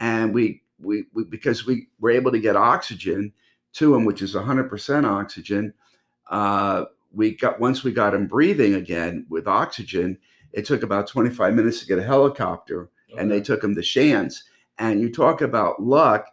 and 0.00 0.34
we, 0.34 0.62
we 0.78 1.04
we 1.14 1.24
because 1.24 1.66
we 1.66 1.88
were 2.00 2.10
able 2.10 2.32
to 2.32 2.38
get 2.40 2.56
oxygen 2.56 3.32
to 3.74 3.94
him, 3.94 4.04
which 4.04 4.22
is 4.22 4.34
100% 4.34 5.04
oxygen. 5.04 5.72
Uh, 6.28 6.84
we 7.12 7.36
got 7.36 7.60
once 7.60 7.82
we 7.82 7.92
got 7.92 8.14
him 8.14 8.26
breathing 8.26 8.74
again 8.74 9.26
with 9.28 9.48
oxygen. 9.48 10.18
It 10.52 10.64
took 10.64 10.82
about 10.82 11.06
25 11.06 11.54
minutes 11.54 11.80
to 11.80 11.86
get 11.86 11.98
a 11.98 12.04
helicopter, 12.04 12.90
and 13.16 13.30
they 13.30 13.40
took 13.40 13.62
him 13.62 13.74
to 13.74 13.82
Shands. 13.82 14.44
And 14.78 15.00
you 15.00 15.10
talk 15.10 15.42
about 15.42 15.82
luck 15.82 16.26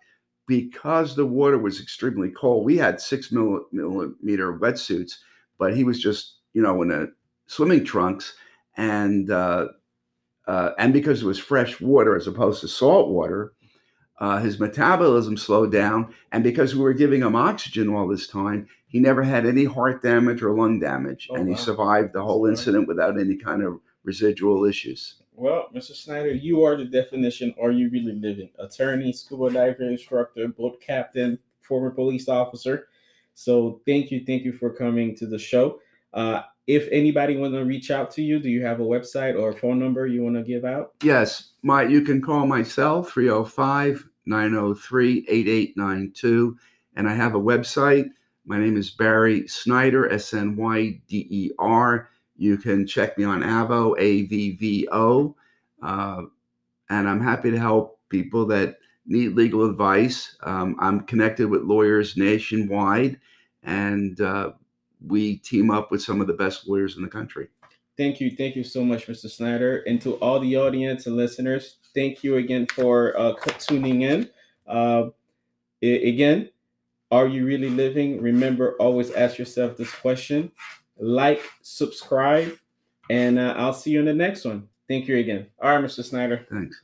because 0.47 1.15
the 1.15 1.25
water 1.25 1.57
was 1.57 1.81
extremely 1.81 2.29
cold. 2.29 2.65
We 2.65 2.77
had 2.77 3.01
six 3.01 3.31
millimeter 3.31 4.57
wetsuits, 4.57 5.13
but 5.57 5.75
he 5.75 5.83
was 5.83 5.99
just 5.99 6.35
you 6.53 6.61
know 6.61 6.81
in 6.81 6.91
a 6.91 7.07
swimming 7.47 7.83
trunks, 7.83 8.35
and 8.75 9.29
uh, 9.31 9.67
uh, 10.47 10.71
and 10.77 10.93
because 10.93 11.21
it 11.21 11.25
was 11.25 11.39
fresh 11.39 11.81
water 11.81 12.15
as 12.15 12.27
opposed 12.27 12.61
to 12.61 12.67
salt 12.67 13.09
water, 13.09 13.53
uh, 14.19 14.39
his 14.39 14.59
metabolism 14.59 15.37
slowed 15.37 15.71
down. 15.71 16.13
And 16.31 16.43
because 16.43 16.75
we 16.75 16.81
were 16.81 16.93
giving 16.93 17.21
him 17.21 17.35
oxygen 17.35 17.93
all 17.93 18.07
this 18.07 18.27
time, 18.27 18.67
he 18.87 18.99
never 18.99 19.23
had 19.23 19.45
any 19.45 19.65
heart 19.65 20.01
damage 20.01 20.41
or 20.41 20.55
lung 20.55 20.79
damage, 20.79 21.27
Oh, 21.29 21.35
and 21.35 21.47
he 21.47 21.55
survived 21.55 22.13
the 22.13 22.23
whole 22.23 22.45
incident 22.45 22.87
without 22.87 23.19
any 23.19 23.35
kind 23.35 23.63
of 23.63 23.79
residual 24.03 24.65
issues. 24.65 25.15
Well, 25.35 25.67
Mr. 25.75 25.93
Snyder, 25.93 26.33
you 26.33 26.63
are 26.63 26.75
the 26.75 26.85
definition. 26.85 27.53
Are 27.61 27.71
you 27.71 27.89
really 27.89 28.13
living? 28.13 28.49
Attorney, 28.57 29.13
scuba 29.13 29.51
diver 29.51 29.83
instructor, 29.83 30.47
boat 30.47 30.81
captain, 30.81 31.37
former 31.61 31.91
police 31.91 32.27
officer. 32.27 32.87
So 33.35 33.81
thank 33.85 34.09
you, 34.09 34.23
thank 34.25 34.43
you 34.43 34.53
for 34.53 34.71
coming 34.71 35.15
to 35.17 35.27
the 35.27 35.37
show. 35.37 35.79
Uh, 36.13 36.41
if 36.67 36.89
anybody 36.91 37.37
want 37.37 37.53
to 37.53 37.63
reach 37.63 37.91
out 37.91 38.11
to 38.11 38.21
you, 38.21 38.39
do 38.39 38.49
you 38.49 38.63
have 38.63 38.81
a 38.81 38.83
website 38.83 39.39
or 39.39 39.49
a 39.49 39.55
phone 39.55 39.79
number 39.79 40.05
you 40.05 40.21
want 40.21 40.35
to 40.35 40.43
give 40.43 40.65
out? 40.65 40.93
Yes, 41.01 41.51
my 41.63 41.83
you 41.83 42.01
can 42.01 42.21
call 42.21 42.45
my 42.45 42.61
cell 42.61 43.03
305 43.03 44.07
903 44.25 45.25
8892. 45.29 46.57
And 46.97 47.07
I 47.07 47.15
have 47.15 47.35
a 47.35 47.39
website. 47.39 48.09
My 48.45 48.59
name 48.59 48.75
is 48.75 48.91
Barry 48.91 49.47
Snyder, 49.47 50.11
S 50.11 50.33
N 50.33 50.57
Y 50.57 51.01
D 51.07 51.27
E 51.29 51.51
R. 51.57 52.09
You 52.35 52.57
can 52.57 52.85
check 52.85 53.17
me 53.17 53.23
on 53.23 53.41
Avvo, 53.41 53.95
A 53.97 54.23
V 54.23 54.55
V 54.57 54.87
O. 54.91 55.35
Uh, 55.81 56.23
and 56.89 57.07
I'm 57.07 57.21
happy 57.21 57.51
to 57.51 57.59
help 57.59 57.99
people 58.09 58.45
that 58.47 58.77
need 59.05 59.35
legal 59.35 59.69
advice. 59.69 60.35
Um, 60.43 60.75
I'm 60.79 61.01
connected 61.01 61.49
with 61.49 61.63
lawyers 61.63 62.17
nationwide, 62.17 63.19
and 63.63 64.19
uh, 64.19 64.51
we 65.05 65.37
team 65.37 65.69
up 65.69 65.91
with 65.91 66.01
some 66.01 66.21
of 66.21 66.27
the 66.27 66.33
best 66.33 66.67
lawyers 66.67 66.97
in 66.97 67.03
the 67.03 67.09
country. 67.09 67.47
Thank 67.97 68.19
you, 68.19 68.31
thank 68.31 68.55
you 68.55 68.63
so 68.63 68.83
much, 68.83 69.07
Mr. 69.07 69.29
Snyder, 69.29 69.77
and 69.87 69.99
to 70.01 70.15
all 70.15 70.39
the 70.39 70.55
audience 70.55 71.07
and 71.07 71.15
listeners. 71.15 71.77
Thank 71.95 72.23
you 72.23 72.37
again 72.37 72.67
for 72.67 73.17
uh, 73.17 73.33
tuning 73.59 74.03
in. 74.03 74.29
Uh, 74.67 75.09
again, 75.81 76.49
are 77.09 77.27
you 77.27 77.45
really 77.45 77.69
living? 77.69 78.21
Remember, 78.21 78.73
always 78.73 79.11
ask 79.11 79.39
yourself 79.39 79.77
this 79.77 79.91
question. 79.91 80.51
Like, 80.99 81.41
subscribe, 81.63 82.57
and 83.09 83.39
uh, 83.39 83.55
I'll 83.57 83.73
see 83.73 83.91
you 83.91 83.99
in 83.99 84.05
the 84.05 84.13
next 84.13 84.45
one. 84.45 84.67
Thank 84.87 85.07
you 85.07 85.17
again. 85.17 85.47
All 85.59 85.75
right, 85.75 85.83
Mr. 85.83 86.03
Snyder. 86.03 86.45
Thanks. 86.51 86.79